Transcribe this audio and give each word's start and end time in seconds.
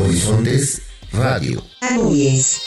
Horizontes 0.00 0.82
Radio. 1.12 1.62
Anuyes. 1.80 2.60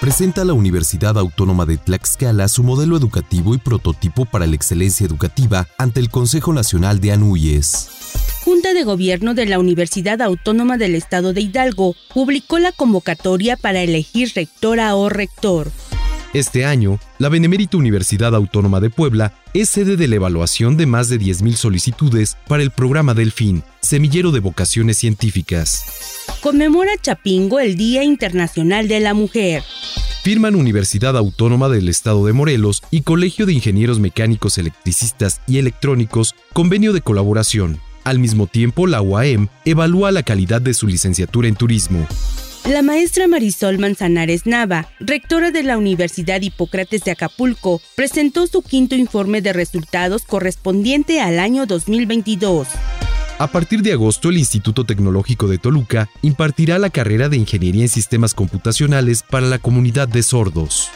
presenta 0.00 0.44
la 0.44 0.52
Universidad 0.52 1.18
Autónoma 1.18 1.66
de 1.66 1.78
Tlaxcala 1.78 2.46
su 2.46 2.62
modelo 2.62 2.96
educativo 2.96 3.54
y 3.54 3.58
prototipo 3.58 4.24
para 4.24 4.46
la 4.46 4.54
excelencia 4.54 5.04
educativa 5.04 5.66
ante 5.78 5.98
el 5.98 6.10
Consejo 6.10 6.52
Nacional 6.52 7.00
de 7.00 7.10
Anuyes. 7.10 7.88
Junta 8.44 8.72
de 8.72 8.84
Gobierno 8.84 9.34
de 9.34 9.46
la 9.46 9.58
Universidad 9.58 10.22
Autónoma 10.22 10.78
del 10.78 10.94
Estado 10.94 11.32
de 11.32 11.40
Hidalgo 11.40 11.96
publicó 12.14 12.60
la 12.60 12.70
convocatoria 12.70 13.56
para 13.56 13.82
elegir 13.82 14.30
rectora 14.36 14.94
o 14.94 15.08
rector. 15.08 15.72
Este 16.36 16.66
año, 16.66 17.00
la 17.18 17.30
Benemérita 17.30 17.78
Universidad 17.78 18.34
Autónoma 18.34 18.78
de 18.80 18.90
Puebla 18.90 19.32
es 19.54 19.70
sede 19.70 19.96
de 19.96 20.06
la 20.06 20.16
evaluación 20.16 20.76
de 20.76 20.84
más 20.84 21.08
de 21.08 21.18
10.000 21.18 21.54
solicitudes 21.54 22.36
para 22.46 22.62
el 22.62 22.72
programa 22.72 23.14
Delfín, 23.14 23.64
semillero 23.80 24.32
de 24.32 24.40
vocaciones 24.40 24.98
científicas. 24.98 25.86
Conmemora 26.42 26.92
Chapingo 27.00 27.58
el 27.58 27.76
Día 27.76 28.04
Internacional 28.04 28.86
de 28.86 29.00
la 29.00 29.14
Mujer. 29.14 29.62
Firman 30.24 30.56
Universidad 30.56 31.16
Autónoma 31.16 31.70
del 31.70 31.88
Estado 31.88 32.26
de 32.26 32.34
Morelos 32.34 32.82
y 32.90 33.00
Colegio 33.00 33.46
de 33.46 33.54
Ingenieros 33.54 33.98
Mecánicos 33.98 34.58
Electricistas 34.58 35.40
y 35.46 35.56
Electrónicos 35.56 36.34
convenio 36.52 36.92
de 36.92 37.00
colaboración. 37.00 37.80
Al 38.04 38.18
mismo 38.18 38.46
tiempo, 38.46 38.86
la 38.86 39.00
UAM 39.00 39.48
evalúa 39.64 40.12
la 40.12 40.22
calidad 40.22 40.60
de 40.60 40.74
su 40.74 40.86
licenciatura 40.86 41.48
en 41.48 41.56
turismo. 41.56 42.06
La 42.68 42.82
maestra 42.82 43.28
Marisol 43.28 43.78
Manzanares 43.78 44.44
Nava, 44.44 44.88
rectora 44.98 45.52
de 45.52 45.62
la 45.62 45.78
Universidad 45.78 46.42
Hipócrates 46.42 47.04
de 47.04 47.12
Acapulco, 47.12 47.80
presentó 47.94 48.48
su 48.48 48.62
quinto 48.62 48.96
informe 48.96 49.40
de 49.40 49.52
resultados 49.52 50.24
correspondiente 50.24 51.20
al 51.20 51.38
año 51.38 51.66
2022. 51.66 52.66
A 53.38 53.46
partir 53.46 53.82
de 53.82 53.92
agosto, 53.92 54.30
el 54.30 54.38
Instituto 54.38 54.82
Tecnológico 54.82 55.46
de 55.46 55.58
Toluca 55.58 56.10
impartirá 56.22 56.80
la 56.80 56.90
carrera 56.90 57.28
de 57.28 57.36
Ingeniería 57.36 57.82
en 57.82 57.88
Sistemas 57.88 58.34
Computacionales 58.34 59.22
para 59.22 59.46
la 59.46 59.60
comunidad 59.60 60.08
de 60.08 60.24
sordos. 60.24 60.88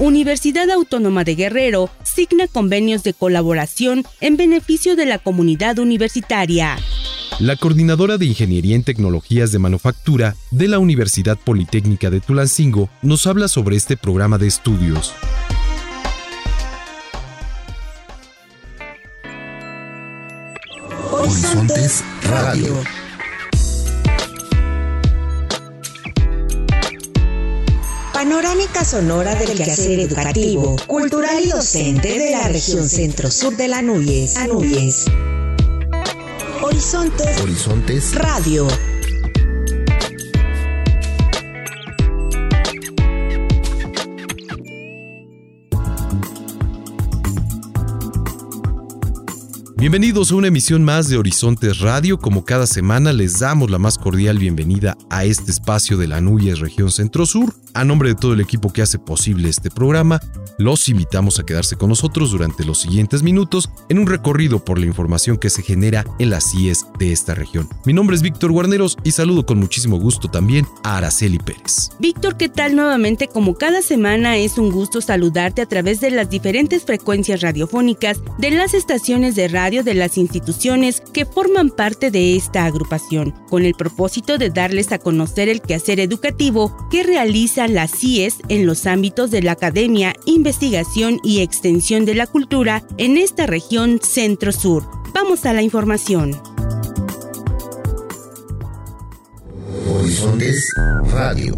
Universidad 0.00 0.68
Autónoma 0.70 1.22
de 1.22 1.36
Guerrero 1.36 1.90
signa 2.02 2.48
convenios 2.48 3.04
de 3.04 3.14
colaboración 3.14 4.02
en 4.20 4.36
beneficio 4.36 4.96
de 4.96 5.06
la 5.06 5.20
comunidad 5.20 5.78
universitaria. 5.78 6.76
La 7.40 7.56
coordinadora 7.56 8.16
de 8.16 8.26
Ingeniería 8.26 8.76
en 8.76 8.84
Tecnologías 8.84 9.50
de 9.50 9.58
Manufactura 9.58 10.36
de 10.52 10.68
la 10.68 10.78
Universidad 10.78 11.36
Politécnica 11.36 12.08
de 12.08 12.20
Tulancingo 12.20 12.88
nos 13.02 13.26
habla 13.26 13.48
sobre 13.48 13.74
este 13.74 13.96
programa 13.96 14.38
de 14.38 14.46
estudios. 14.46 15.12
Horizontes 21.10 22.04
Radio. 22.22 22.72
Panorámica 28.12 28.84
sonora 28.84 29.34
del 29.34 29.56
quehacer 29.56 29.98
educativo, 29.98 30.76
cultural 30.86 31.42
y 31.44 31.48
docente 31.48 32.16
de 32.16 32.30
la 32.30 32.46
región 32.46 32.88
centro-sur 32.88 33.56
de 33.56 33.66
la 33.68 33.78
Anuyes. 33.78 34.36
Horizontes, 36.74 37.40
Horizontes 37.40 38.14
Radio. 38.16 38.93
Bienvenidos 49.84 50.32
a 50.32 50.36
una 50.36 50.48
emisión 50.48 50.82
más 50.82 51.10
de 51.10 51.18
Horizontes 51.18 51.80
Radio. 51.80 52.18
Como 52.18 52.46
cada 52.46 52.66
semana 52.66 53.12
les 53.12 53.40
damos 53.40 53.70
la 53.70 53.76
más 53.76 53.98
cordial 53.98 54.38
bienvenida 54.38 54.96
a 55.10 55.26
este 55.26 55.50
espacio 55.50 55.98
de 55.98 56.08
la 56.08 56.22
Núñez 56.22 56.60
Región 56.60 56.90
Centro 56.90 57.26
Sur. 57.26 57.54
A 57.74 57.84
nombre 57.84 58.08
de 58.08 58.14
todo 58.14 58.32
el 58.32 58.40
equipo 58.40 58.72
que 58.72 58.80
hace 58.80 58.98
posible 58.98 59.50
este 59.50 59.70
programa, 59.70 60.20
los 60.56 60.88
invitamos 60.88 61.38
a 61.38 61.42
quedarse 61.42 61.76
con 61.76 61.90
nosotros 61.90 62.30
durante 62.30 62.64
los 62.64 62.78
siguientes 62.78 63.22
minutos 63.22 63.68
en 63.90 63.98
un 63.98 64.06
recorrido 64.06 64.64
por 64.64 64.78
la 64.78 64.86
información 64.86 65.36
que 65.36 65.50
se 65.50 65.62
genera 65.62 66.04
en 66.18 66.30
las 66.30 66.50
CIES 66.50 66.86
de 66.98 67.12
esta 67.12 67.34
región. 67.34 67.68
Mi 67.84 67.92
nombre 67.92 68.16
es 68.16 68.22
Víctor 68.22 68.52
Guarneros 68.52 68.96
y 69.02 69.10
saludo 69.10 69.44
con 69.44 69.58
muchísimo 69.58 69.98
gusto 69.98 70.28
también 70.28 70.66
a 70.82 70.96
Araceli 70.96 71.38
Pérez. 71.38 71.90
Víctor, 71.98 72.38
¿qué 72.38 72.48
tal 72.48 72.74
nuevamente? 72.74 73.28
Como 73.28 73.56
cada 73.56 73.82
semana 73.82 74.38
es 74.38 74.56
un 74.56 74.70
gusto 74.70 75.02
saludarte 75.02 75.60
a 75.60 75.66
través 75.66 76.00
de 76.00 76.10
las 76.10 76.30
diferentes 76.30 76.84
frecuencias 76.84 77.42
radiofónicas 77.42 78.20
de 78.38 78.50
las 78.52 78.72
estaciones 78.72 79.34
de 79.34 79.48
radio 79.48 79.73
de 79.82 79.94
las 79.94 80.18
instituciones 80.18 81.00
que 81.00 81.26
forman 81.26 81.70
parte 81.70 82.10
de 82.10 82.36
esta 82.36 82.64
agrupación, 82.66 83.32
con 83.48 83.64
el 83.64 83.74
propósito 83.74 84.38
de 84.38 84.50
darles 84.50 84.92
a 84.92 84.98
conocer 84.98 85.48
el 85.48 85.60
quehacer 85.60 86.00
educativo 86.00 86.76
que 86.90 87.02
realiza 87.02 87.66
las 87.66 87.90
CIES 87.90 88.36
en 88.48 88.66
los 88.66 88.86
ámbitos 88.86 89.30
de 89.30 89.42
la 89.42 89.52
academia, 89.52 90.14
investigación 90.26 91.18
y 91.24 91.40
extensión 91.40 92.04
de 92.04 92.14
la 92.14 92.26
cultura 92.26 92.84
en 92.98 93.16
esta 93.16 93.46
región 93.46 94.00
centro-sur. 94.02 94.88
Vamos 95.12 95.46
a 95.46 95.52
la 95.52 95.62
información. 95.62 96.40
Horizontes 99.88 100.72
Radio. 101.10 101.56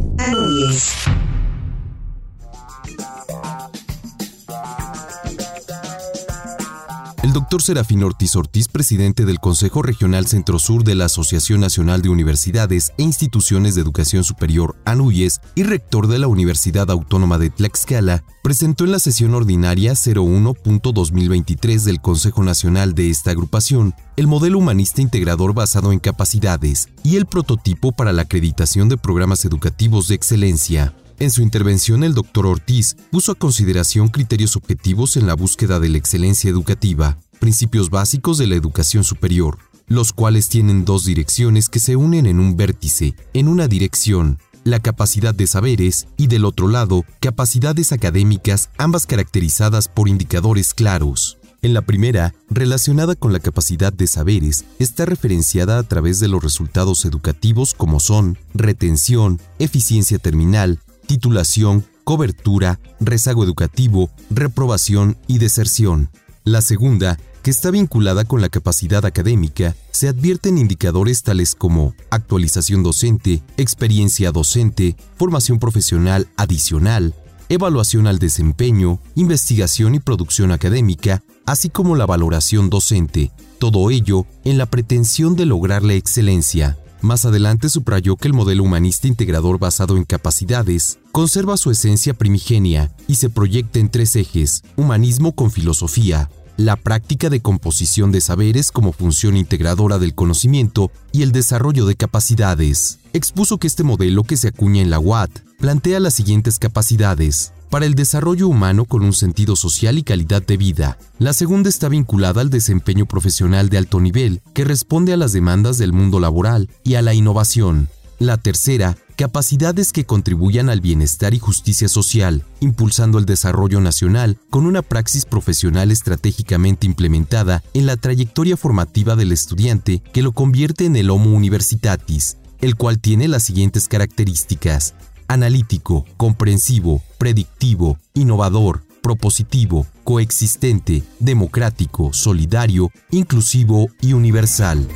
Doctor 7.36 7.60
Serafín 7.60 8.02
Ortiz 8.02 8.34
Ortiz, 8.34 8.66
presidente 8.66 9.26
del 9.26 9.40
Consejo 9.40 9.82
Regional 9.82 10.26
Centro-Sur 10.26 10.84
de 10.84 10.94
la 10.94 11.04
Asociación 11.04 11.60
Nacional 11.60 12.00
de 12.00 12.08
Universidades 12.08 12.92
e 12.96 13.02
Instituciones 13.02 13.74
de 13.74 13.82
Educación 13.82 14.24
Superior, 14.24 14.74
ANUYES, 14.86 15.42
y 15.54 15.62
rector 15.62 16.06
de 16.06 16.18
la 16.18 16.28
Universidad 16.28 16.90
Autónoma 16.90 17.36
de 17.36 17.50
Tlaxcala, 17.50 18.24
presentó 18.42 18.84
en 18.84 18.92
la 18.92 19.00
sesión 19.00 19.34
ordinaria 19.34 19.92
01.2023 19.92 21.82
del 21.82 22.00
Consejo 22.00 22.42
Nacional 22.42 22.94
de 22.94 23.10
esta 23.10 23.32
agrupación 23.32 23.94
el 24.16 24.28
modelo 24.28 24.56
humanista 24.56 25.02
integrador 25.02 25.52
basado 25.52 25.92
en 25.92 25.98
capacidades 25.98 26.88
y 27.04 27.16
el 27.16 27.26
prototipo 27.26 27.92
para 27.92 28.14
la 28.14 28.22
acreditación 28.22 28.88
de 28.88 28.96
programas 28.96 29.44
educativos 29.44 30.08
de 30.08 30.14
excelencia. 30.14 30.94
En 31.18 31.30
su 31.30 31.40
intervención, 31.40 32.04
el 32.04 32.12
doctor 32.12 32.44
Ortiz 32.44 32.94
puso 33.10 33.32
a 33.32 33.36
consideración 33.36 34.08
criterios 34.08 34.54
objetivos 34.54 35.16
en 35.16 35.26
la 35.26 35.34
búsqueda 35.34 35.80
de 35.80 35.88
la 35.88 35.96
excelencia 35.96 36.50
educativa, 36.50 37.16
principios 37.38 37.90
básicos 37.90 38.38
de 38.38 38.46
la 38.46 38.56
educación 38.56 39.04
superior, 39.04 39.58
los 39.86 40.12
cuales 40.12 40.48
tienen 40.48 40.84
dos 40.84 41.04
direcciones 41.04 41.68
que 41.68 41.78
se 41.78 41.96
unen 41.96 42.26
en 42.26 42.40
un 42.40 42.56
vértice, 42.56 43.14
en 43.32 43.48
una 43.48 43.68
dirección, 43.68 44.38
la 44.64 44.80
capacidad 44.80 45.34
de 45.34 45.46
saberes 45.46 46.08
y 46.16 46.26
del 46.26 46.44
otro 46.44 46.66
lado, 46.66 47.04
capacidades 47.20 47.92
académicas, 47.92 48.70
ambas 48.78 49.06
caracterizadas 49.06 49.86
por 49.86 50.08
indicadores 50.08 50.74
claros. 50.74 51.38
En 51.62 51.72
la 51.72 51.82
primera, 51.82 52.34
relacionada 52.50 53.14
con 53.14 53.32
la 53.32 53.40
capacidad 53.40 53.92
de 53.92 54.06
saberes, 54.06 54.64
está 54.78 55.04
referenciada 55.04 55.78
a 55.78 55.82
través 55.84 56.20
de 56.20 56.28
los 56.28 56.42
resultados 56.42 57.04
educativos 57.04 57.74
como 57.74 58.00
son 58.00 58.38
retención, 58.54 59.40
eficiencia 59.58 60.18
terminal, 60.18 60.80
titulación, 61.06 61.84
cobertura, 62.04 62.78
rezago 63.00 63.42
educativo, 63.42 64.10
reprobación 64.30 65.16
y 65.26 65.38
deserción. 65.38 66.10
La 66.46 66.62
segunda, 66.62 67.18
que 67.42 67.50
está 67.50 67.72
vinculada 67.72 68.24
con 68.24 68.40
la 68.40 68.48
capacidad 68.48 69.04
académica, 69.04 69.74
se 69.90 70.06
advierten 70.06 70.58
indicadores 70.58 71.24
tales 71.24 71.56
como 71.56 71.92
actualización 72.08 72.84
docente, 72.84 73.42
experiencia 73.56 74.30
docente, 74.30 74.94
formación 75.16 75.58
profesional 75.58 76.28
adicional, 76.36 77.16
evaluación 77.48 78.06
al 78.06 78.20
desempeño, 78.20 79.00
investigación 79.16 79.96
y 79.96 79.98
producción 79.98 80.52
académica, 80.52 81.24
así 81.46 81.68
como 81.68 81.96
la 81.96 82.06
valoración 82.06 82.70
docente, 82.70 83.32
todo 83.58 83.90
ello 83.90 84.24
en 84.44 84.56
la 84.56 84.66
pretensión 84.66 85.34
de 85.34 85.46
lograr 85.46 85.82
la 85.82 85.94
excelencia. 85.94 86.78
Más 87.02 87.24
adelante 87.24 87.68
subrayó 87.68 88.16
que 88.16 88.28
el 88.28 88.34
modelo 88.34 88.62
humanista 88.62 89.06
integrador 89.06 89.58
basado 89.58 89.96
en 89.96 90.04
capacidades 90.04 90.98
conserva 91.12 91.56
su 91.56 91.70
esencia 91.70 92.14
primigenia 92.14 92.90
y 93.06 93.16
se 93.16 93.30
proyecta 93.30 93.78
en 93.78 93.90
tres 93.90 94.16
ejes, 94.16 94.64
humanismo 94.76 95.32
con 95.32 95.50
filosofía, 95.50 96.30
la 96.56 96.76
práctica 96.76 97.30
de 97.30 97.40
composición 97.40 98.12
de 98.12 98.20
saberes 98.20 98.70
como 98.70 98.92
función 98.92 99.36
integradora 99.36 99.98
del 99.98 100.14
conocimiento 100.14 100.90
y 101.12 101.22
el 101.22 101.32
desarrollo 101.32 101.86
de 101.86 101.96
capacidades. 101.96 102.98
Expuso 103.12 103.58
que 103.58 103.66
este 103.66 103.82
modelo 103.82 104.24
que 104.24 104.36
se 104.36 104.48
acuña 104.48 104.82
en 104.82 104.90
la 104.90 104.98
UAT 104.98 105.30
plantea 105.58 106.00
las 106.00 106.14
siguientes 106.14 106.58
capacidades, 106.58 107.52
para 107.70 107.86
el 107.86 107.94
desarrollo 107.94 108.48
humano 108.48 108.84
con 108.84 109.02
un 109.02 109.12
sentido 109.12 109.56
social 109.56 109.98
y 109.98 110.02
calidad 110.02 110.42
de 110.42 110.56
vida. 110.56 110.98
La 111.18 111.32
segunda 111.32 111.68
está 111.68 111.88
vinculada 111.88 112.40
al 112.40 112.50
desempeño 112.50 113.06
profesional 113.06 113.68
de 113.68 113.78
alto 113.78 114.00
nivel, 114.00 114.40
que 114.54 114.64
responde 114.64 115.12
a 115.12 115.16
las 115.16 115.32
demandas 115.32 115.78
del 115.78 115.92
mundo 115.92 116.20
laboral 116.20 116.68
y 116.84 116.94
a 116.94 117.02
la 117.02 117.14
innovación. 117.14 117.88
La 118.18 118.38
tercera 118.38 118.96
capacidades 119.16 119.92
que 119.92 120.04
contribuyan 120.04 120.68
al 120.68 120.80
bienestar 120.80 121.34
y 121.34 121.38
justicia 121.38 121.88
social, 121.88 122.44
impulsando 122.60 123.18
el 123.18 123.24
desarrollo 123.24 123.80
nacional 123.80 124.38
con 124.50 124.66
una 124.66 124.82
praxis 124.82 125.24
profesional 125.24 125.90
estratégicamente 125.90 126.86
implementada 126.86 127.62
en 127.72 127.86
la 127.86 127.96
trayectoria 127.96 128.56
formativa 128.56 129.16
del 129.16 129.32
estudiante 129.32 130.02
que 130.12 130.22
lo 130.22 130.32
convierte 130.32 130.84
en 130.84 130.96
el 130.96 131.10
Homo 131.10 131.30
Universitatis, 131.30 132.36
el 132.60 132.76
cual 132.76 132.98
tiene 132.98 133.26
las 133.26 133.42
siguientes 133.42 133.88
características. 133.88 134.94
Analítico, 135.28 136.04
comprensivo, 136.16 137.02
predictivo, 137.18 137.98
innovador, 138.14 138.84
propositivo, 139.02 139.86
coexistente, 140.04 141.02
democrático, 141.20 142.12
solidario, 142.12 142.90
inclusivo 143.10 143.88
y 144.00 144.12
universal. 144.12 144.86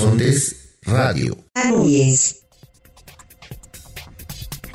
Horizontes 0.00 0.78
Radio. 0.86 1.36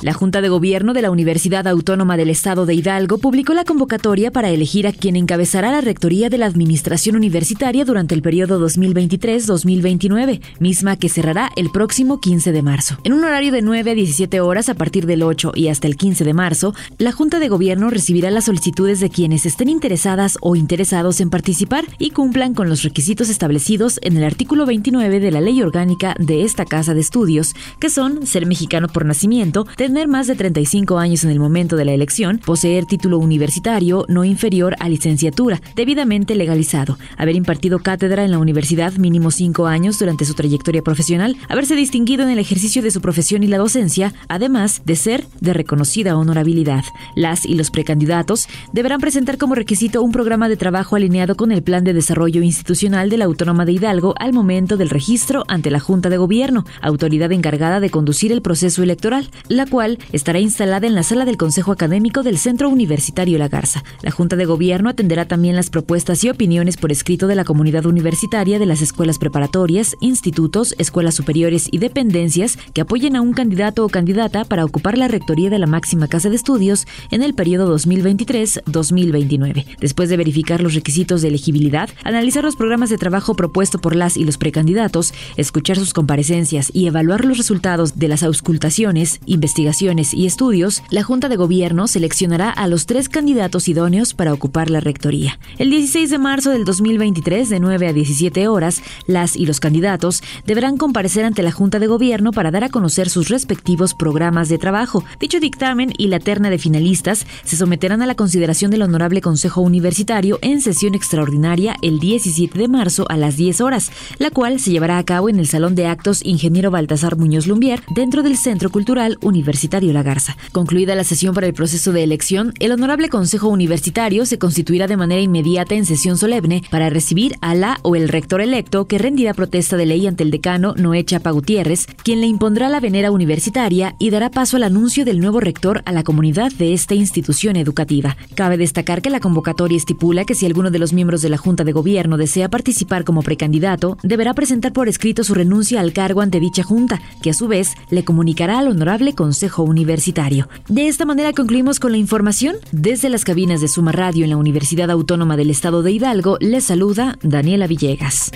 La 0.05 0.13
Junta 0.13 0.41
de 0.41 0.49
Gobierno 0.49 0.93
de 0.93 1.01
la 1.01 1.09
Universidad 1.09 1.67
Autónoma 1.67 2.15
del 2.15 2.29
Estado 2.29 2.67
de 2.67 2.75
Hidalgo 2.75 3.17
publicó 3.17 3.55
la 3.55 3.63
convocatoria 3.63 4.29
para 4.29 4.51
elegir 4.51 4.85
a 4.85 4.93
quien 4.93 5.15
encabezará 5.15 5.71
la 5.71 5.81
rectoría 5.81 6.29
de 6.29 6.37
la 6.37 6.45
Administración 6.45 7.15
Universitaria 7.15 7.85
durante 7.85 8.13
el 8.13 8.21
periodo 8.21 8.63
2023-2029, 8.69 10.41
misma 10.59 10.95
que 10.97 11.09
cerrará 11.09 11.49
el 11.55 11.71
próximo 11.71 12.19
15 12.19 12.51
de 12.51 12.61
marzo. 12.61 12.99
En 13.03 13.13
un 13.13 13.23
horario 13.23 13.51
de 13.51 13.63
9 13.63 13.89
a 13.89 13.95
17 13.95 14.41
horas 14.41 14.69
a 14.69 14.75
partir 14.75 15.07
del 15.07 15.23
8 15.23 15.53
y 15.55 15.69
hasta 15.69 15.87
el 15.87 15.97
15 15.97 16.23
de 16.23 16.33
marzo, 16.35 16.75
la 16.99 17.11
Junta 17.11 17.39
de 17.39 17.49
Gobierno 17.49 17.89
recibirá 17.89 18.29
las 18.29 18.45
solicitudes 18.45 18.99
de 18.99 19.09
quienes 19.09 19.47
estén 19.47 19.69
interesadas 19.69 20.37
o 20.41 20.55
interesados 20.55 21.19
en 21.19 21.31
participar 21.31 21.83
y 21.97 22.11
cumplan 22.11 22.53
con 22.53 22.69
los 22.69 22.83
requisitos 22.83 23.31
establecidos 23.31 23.99
en 24.03 24.17
el 24.17 24.23
artículo 24.23 24.67
29 24.67 25.19
de 25.19 25.31
la 25.31 25.41
Ley 25.41 25.63
Orgánica 25.63 26.15
de 26.19 26.43
esta 26.43 26.63
Casa 26.63 26.93
de 26.93 27.01
Estudios, 27.01 27.55
que 27.79 27.89
son 27.89 28.27
ser 28.27 28.45
mexicano 28.45 28.87
por 28.87 29.03
nacimiento, 29.03 29.65
tener 29.75 29.94
más 30.03 30.27
de 30.27 30.35
35 30.35 30.99
años 30.99 31.23
en 31.23 31.31
el 31.31 31.39
momento 31.39 31.77
de 31.77 31.85
la 31.85 31.93
elección, 31.93 32.39
poseer 32.39 32.85
título 32.85 33.17
universitario 33.17 34.05
no 34.09 34.25
inferior 34.25 34.75
a 34.79 34.89
licenciatura, 34.89 35.61
debidamente 35.75 36.35
legalizado, 36.35 36.99
haber 37.17 37.37
impartido 37.37 37.79
cátedra 37.79 38.25
en 38.25 38.31
la 38.31 38.37
universidad 38.37 38.91
mínimo 38.97 39.31
5 39.31 39.67
años 39.67 39.97
durante 39.97 40.25
su 40.25 40.33
trayectoria 40.33 40.81
profesional, 40.81 41.37
haberse 41.47 41.75
distinguido 41.75 42.23
en 42.23 42.29
el 42.29 42.39
ejercicio 42.39 42.83
de 42.83 42.91
su 42.91 42.99
profesión 42.99 43.41
y 43.43 43.47
la 43.47 43.57
docencia, 43.57 44.13
además 44.27 44.81
de 44.85 44.97
ser 44.97 45.25
de 45.39 45.53
reconocida 45.53 46.17
honorabilidad. 46.17 46.83
Las 47.15 47.45
y 47.45 47.55
los 47.55 47.71
precandidatos 47.71 48.47
deberán 48.73 48.99
presentar 48.99 49.37
como 49.37 49.55
requisito 49.55 50.03
un 50.03 50.11
programa 50.11 50.49
de 50.49 50.57
trabajo 50.57 50.97
alineado 50.97 51.35
con 51.35 51.53
el 51.53 51.63
Plan 51.63 51.85
de 51.85 51.93
Desarrollo 51.93 52.43
Institucional 52.43 53.09
de 53.09 53.17
la 53.17 53.25
Autónoma 53.25 53.63
de 53.65 53.71
Hidalgo 53.71 54.13
al 54.19 54.33
momento 54.33 54.75
del 54.75 54.89
registro 54.89 55.45
ante 55.47 55.71
la 55.71 55.79
Junta 55.79 56.09
de 56.09 56.17
Gobierno, 56.17 56.65
autoridad 56.81 57.31
encargada 57.31 57.79
de 57.79 57.89
conducir 57.89 58.33
el 58.33 58.41
proceso 58.41 58.83
electoral, 58.83 59.29
la 59.47 59.65
cual 59.75 59.99
estará 60.13 60.39
instalada 60.39 60.87
en 60.87 60.95
la 60.95 61.03
sala 61.03 61.25
del 61.25 61.35
Consejo 61.35 61.73
Académico 61.73 62.23
del 62.23 62.37
Centro 62.37 62.69
Universitario 62.69 63.37
La 63.37 63.49
Garza. 63.49 63.83
La 64.03 64.11
Junta 64.11 64.37
de 64.37 64.45
Gobierno 64.45 64.87
atenderá 64.89 65.27
también 65.27 65.57
las 65.57 65.69
propuestas 65.69 66.23
y 66.23 66.29
opiniones 66.29 66.77
por 66.77 66.93
escrito 66.93 67.27
de 67.27 67.35
la 67.35 67.43
comunidad 67.43 67.85
universitaria 67.85 68.57
de 68.57 68.65
las 68.65 68.81
escuelas 68.81 69.19
preparatorias, 69.19 69.97
institutos, 69.99 70.75
escuelas 70.77 71.15
superiores 71.15 71.67
y 71.69 71.79
dependencias 71.79 72.57
que 72.73 72.79
apoyen 72.79 73.17
a 73.17 73.21
un 73.21 73.33
candidato 73.33 73.83
o 73.83 73.89
candidata 73.89 74.45
para 74.45 74.63
ocupar 74.63 74.97
la 74.97 75.09
rectoría 75.09 75.49
de 75.49 75.59
la 75.59 75.67
máxima 75.67 76.07
casa 76.07 76.29
de 76.29 76.37
estudios 76.37 76.87
en 77.11 77.21
el 77.21 77.33
periodo 77.33 77.77
2023-2029. 77.77 79.65
Después 79.81 80.07
de 80.07 80.15
verificar 80.15 80.61
los 80.61 80.73
requisitos 80.73 81.21
de 81.21 81.27
elegibilidad, 81.27 81.89
analizar 82.05 82.45
los 82.45 82.55
programas 82.55 82.89
de 82.89 82.97
trabajo 82.97 83.35
propuesto 83.35 83.79
por 83.79 83.93
las 83.93 84.15
y 84.15 84.23
los 84.23 84.37
precandidatos, 84.37 85.13
escuchar 85.35 85.75
sus 85.75 85.93
comparecencias 85.93 86.71
y 86.73 86.87
evaluar 86.87 87.25
los 87.25 87.37
resultados 87.37 87.99
de 87.99 88.07
las 88.07 88.23
auscultaciones, 88.23 89.19
investigaciones 89.25 89.64
y 89.65 90.27
Estudios, 90.27 90.83
la 90.91 91.01
Junta 91.01 91.27
de 91.27 91.37
Gobierno 91.37 91.87
seleccionará 91.87 92.51
a 92.51 92.67
los 92.67 92.85
tres 92.85 93.09
candidatos 93.09 93.67
idóneos 93.67 94.13
para 94.13 94.31
ocupar 94.31 94.69
la 94.69 94.79
rectoría. 94.79 95.39
El 95.57 95.71
16 95.71 96.11
de 96.11 96.19
marzo 96.19 96.51
del 96.51 96.65
2023, 96.65 97.49
de 97.49 97.59
9 97.59 97.87
a 97.87 97.93
17 97.93 98.47
horas, 98.47 98.83
las 99.07 99.35
y 99.35 99.47
los 99.47 99.59
candidatos 99.59 100.21
deberán 100.45 100.77
comparecer 100.77 101.25
ante 101.25 101.41
la 101.41 101.51
Junta 101.51 101.79
de 101.79 101.87
Gobierno 101.87 102.31
para 102.31 102.51
dar 102.51 102.63
a 102.63 102.69
conocer 102.69 103.09
sus 103.09 103.29
respectivos 103.29 103.95
programas 103.95 104.49
de 104.49 104.59
trabajo. 104.59 105.03
Dicho 105.19 105.39
dictamen 105.39 105.91
y 105.97 106.09
la 106.09 106.19
terna 106.19 106.51
de 106.51 106.59
finalistas 106.59 107.25
se 107.43 107.57
someterán 107.57 108.03
a 108.03 108.05
la 108.05 108.15
consideración 108.15 108.69
del 108.69 108.83
Honorable 108.83 109.21
Consejo 109.21 109.61
Universitario 109.61 110.37
en 110.43 110.61
sesión 110.61 110.93
extraordinaria 110.93 111.75
el 111.81 111.99
17 111.99 112.59
de 112.59 112.67
marzo 112.67 113.07
a 113.09 113.17
las 113.17 113.35
10 113.35 113.61
horas, 113.61 113.91
la 114.19 114.29
cual 114.29 114.59
se 114.59 114.69
llevará 114.69 114.99
a 114.99 115.05
cabo 115.05 115.27
en 115.27 115.39
el 115.39 115.47
Salón 115.47 115.73
de 115.73 115.87
Actos 115.87 116.23
Ingeniero 116.23 116.69
Baltasar 116.69 117.17
Muñoz 117.17 117.47
Lumbier 117.47 117.81
dentro 117.95 118.21
del 118.21 118.37
Centro 118.37 118.69
Cultural 118.69 119.17
Universitario 119.21 119.54
Universitario 119.55 119.93
La 119.93 120.03
Garza. 120.03 120.35
Concluida 120.51 120.95
la 120.95 121.05
sesión 121.05 121.33
para 121.33 121.47
el 121.47 121.53
proceso 121.53 121.93
de 121.93 122.03
elección, 122.03 122.51
el 122.59 122.73
Honorable 122.73 123.07
Consejo 123.07 123.47
Universitario 123.47 124.25
se 124.25 124.37
constituirá 124.37 124.85
de 124.85 124.97
manera 124.97 125.21
inmediata 125.21 125.75
en 125.75 125.85
sesión 125.85 126.17
solemne 126.17 126.61
para 126.69 126.89
recibir 126.89 127.37
a 127.39 127.55
la 127.55 127.79
o 127.81 127.95
el 127.95 128.09
rector 128.09 128.41
electo 128.41 128.85
que 128.85 128.97
rendirá 128.97 129.33
protesta 129.33 129.77
de 129.77 129.85
ley 129.85 130.07
ante 130.07 130.23
el 130.23 130.31
decano 130.31 130.73
Noé 130.75 131.05
Chapa 131.05 131.31
Gutiérrez, 131.31 131.87
quien 132.03 132.19
le 132.19 132.27
impondrá 132.27 132.67
la 132.67 132.81
venera 132.81 133.11
universitaria 133.11 133.95
y 133.97 134.09
dará 134.09 134.29
paso 134.29 134.57
al 134.57 134.63
anuncio 134.63 135.05
del 135.05 135.21
nuevo 135.21 135.39
rector 135.39 135.83
a 135.85 135.93
la 135.93 136.03
comunidad 136.03 136.51
de 136.51 136.73
esta 136.73 136.93
institución 136.93 137.55
educativa. 137.55 138.17
Cabe 138.33 138.57
destacar 138.57 139.01
que 139.01 139.09
la 139.09 139.21
convocatoria 139.21 139.77
estipula 139.77 140.25
que 140.25 140.35
si 140.35 140.45
alguno 140.45 140.69
de 140.69 140.79
los 140.79 140.91
miembros 140.91 141.21
de 141.21 141.29
la 141.29 141.37
Junta 141.37 141.63
de 141.63 141.71
Gobierno 141.71 142.17
desea 142.17 142.49
participar 142.49 143.05
como 143.05 143.21
precandidato, 143.21 143.97
deberá 144.03 144.33
presentar 144.33 144.73
por 144.73 144.89
escrito 144.89 145.23
su 145.23 145.33
renuncia 145.33 145.79
al 145.79 145.93
cargo 145.93 146.19
ante 146.19 146.41
dicha 146.41 146.63
Junta, 146.63 147.01
que 147.21 147.29
a 147.29 147.33
su 147.33 147.47
vez 147.47 147.69
le 147.89 148.03
comunicará 148.03 148.59
al 148.59 148.67
Honorable 148.67 149.13
Consejo 149.13 149.44
Universitario. 149.63 150.49
De 150.67 150.87
esta 150.87 151.05
manera 151.05 151.33
concluimos 151.33 151.79
con 151.79 151.91
la 151.91 151.97
información. 151.97 152.55
Desde 152.71 153.09
las 153.09 153.23
cabinas 153.23 153.61
de 153.61 153.67
Suma 153.67 153.91
Radio 153.91 154.23
en 154.23 154.31
la 154.31 154.37
Universidad 154.37 154.89
Autónoma 154.91 155.37
del 155.37 155.49
Estado 155.49 155.83
de 155.83 155.91
Hidalgo, 155.91 156.37
les 156.39 156.65
saluda 156.65 157.17
Daniela 157.21 157.67
Villegas. 157.67 158.31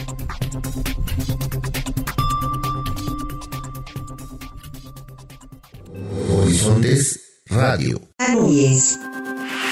Horizontes 6.32 7.42
Radio. 7.50 8.00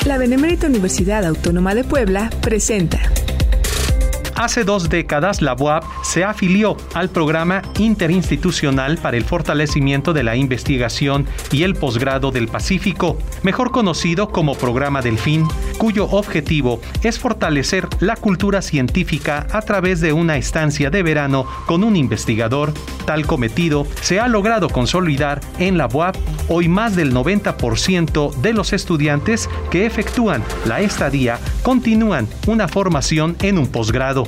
La 0.06 0.18
Benemérita 0.18 0.68
Universidad 0.68 1.26
Autónoma 1.26 1.76
de 1.76 1.84
Puebla 1.84 2.30
presenta 2.42 3.00
Hace 4.38 4.64
dos 4.64 4.90
décadas, 4.90 5.42
la 5.42 5.56
UAP 5.56 5.84
se 6.04 6.24
afilió 6.24 6.78
al 6.94 7.10
programa 7.10 7.64
interinstitucional 7.80 9.00
para 9.00 9.18
el 9.18 9.26
fortalecimiento 9.26 10.14
de 10.14 10.22
la 10.22 10.36
investigación 10.36 11.26
y 11.52 11.64
el 11.64 11.74
posgrado 11.74 12.30
del 12.30 12.48
Pacífico, 12.48 13.18
mejor 13.42 13.72
conocido 13.72 14.30
como 14.30 14.54
Programa 14.54 15.02
Delfín, 15.02 15.48
cuyo 15.80 16.06
objetivo 16.06 16.80
es 17.02 17.18
fortalecer 17.18 17.88
la 18.00 18.16
cultura 18.16 18.62
científica 18.62 19.48
a 19.52 19.62
través 19.64 20.02
de 20.02 20.14
una 20.14 20.38
estancia 20.38 20.92
de 20.92 21.02
verano 21.02 21.48
con 21.66 21.84
un 21.84 21.96
investigador. 21.96 22.74
Tal 23.08 23.26
cometido 23.26 23.88
se 24.02 24.20
ha 24.20 24.28
logrado 24.28 24.70
consolidar 24.70 25.42
en 25.58 25.80
la 25.80 25.88
UAP. 25.88 26.16
Hoy 26.48 26.68
más 26.68 26.96
del 26.96 27.12
90% 27.12 28.36
de 28.36 28.54
los 28.54 28.72
estudiantes 28.72 29.50
que 29.72 29.88
efectúan 29.88 30.44
la 30.66 30.82
estadía 30.82 31.40
continúan 31.64 32.28
una 32.46 32.68
formación 32.68 33.36
en 33.42 33.58
un 33.58 33.68
posgrado. 33.68 34.27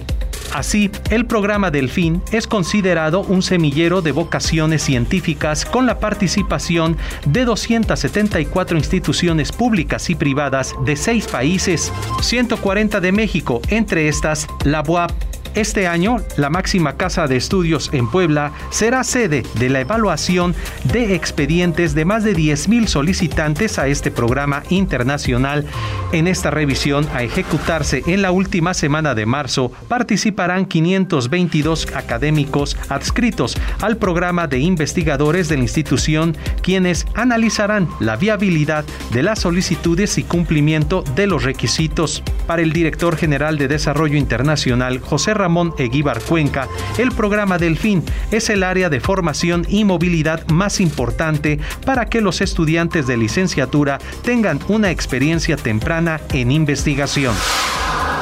Así, 0.53 0.89
el 1.11 1.25
programa 1.25 1.69
Delfín 1.69 2.21
es 2.31 2.47
considerado 2.47 3.21
un 3.21 3.43
semillero 3.43 4.01
de 4.01 4.11
vocaciones 4.11 4.81
científicas 4.81 5.63
con 5.63 5.85
la 5.85 5.99
participación 5.99 6.97
de 7.25 7.45
274 7.45 8.77
instituciones 8.77 9.51
públicas 9.51 10.09
y 10.09 10.15
privadas 10.15 10.73
de 10.85 10.95
seis 10.95 11.27
países, 11.27 11.93
140 12.21 12.99
de 12.99 13.11
México, 13.11 13.61
entre 13.69 14.07
estas 14.07 14.47
la 14.65 14.81
BUAP, 14.81 15.11
este 15.55 15.87
año, 15.87 16.17
la 16.37 16.49
máxima 16.49 16.93
casa 16.93 17.27
de 17.27 17.37
estudios 17.37 17.89
en 17.93 18.09
Puebla 18.09 18.51
será 18.69 19.03
sede 19.03 19.43
de 19.55 19.69
la 19.69 19.81
evaluación 19.81 20.55
de 20.85 21.15
expedientes 21.15 21.95
de 21.95 22.05
más 22.05 22.23
de 22.23 22.35
10.000 22.35 22.87
solicitantes 22.87 23.79
a 23.79 23.87
este 23.87 24.11
programa 24.11 24.63
internacional. 24.69 25.65
En 26.11 26.27
esta 26.27 26.51
revisión 26.51 27.07
a 27.13 27.23
ejecutarse 27.23 28.03
en 28.07 28.21
la 28.21 28.31
última 28.31 28.73
semana 28.73 29.15
de 29.15 29.25
marzo 29.25 29.71
participarán 29.87 30.65
522 30.65 31.87
académicos 31.95 32.77
adscritos 32.89 33.55
al 33.81 33.97
programa 33.97 34.47
de 34.47 34.59
investigadores 34.59 35.49
de 35.49 35.57
la 35.57 35.63
institución, 35.63 36.35
quienes 36.61 37.05
analizarán 37.15 37.87
la 37.99 38.15
viabilidad 38.15 38.85
de 39.11 39.23
las 39.23 39.39
solicitudes 39.39 40.17
y 40.17 40.23
cumplimiento 40.23 41.03
de 41.15 41.27
los 41.27 41.43
requisitos. 41.43 42.23
Para 42.47 42.61
el 42.61 42.73
director 42.73 43.15
general 43.15 43.57
de 43.57 43.67
Desarrollo 43.67 44.17
Internacional, 44.17 44.99
José 44.99 45.33
Ramón 45.39 45.73
Eguíbar 45.77 46.21
Cuenca, 46.21 46.67
el 46.97 47.11
programa 47.11 47.57
Delfín 47.57 48.03
es 48.29 48.49
el 48.49 48.61
área 48.61 48.89
de 48.89 48.99
formación 48.99 49.65
y 49.69 49.85
movilidad 49.85 50.45
más 50.47 50.79
importante 50.79 51.59
para 51.85 52.07
que 52.09 52.21
los 52.21 52.41
estudiantes 52.41 53.07
de 53.07 53.17
licenciatura 53.17 53.99
tengan 54.21 54.59
una 54.67 54.91
experiencia 54.91 55.55
temprana 55.55 56.19
en 56.33 56.51
investigación. 56.51 57.33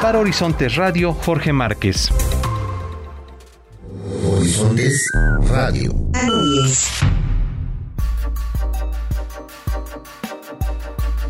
Para 0.02 0.20
Horizontes 0.20 0.76
Radio, 0.76 1.14
Jorge 1.14 1.52
Márquez. 1.52 2.12
Horizontes 4.24 5.10
Radio. 5.50 5.94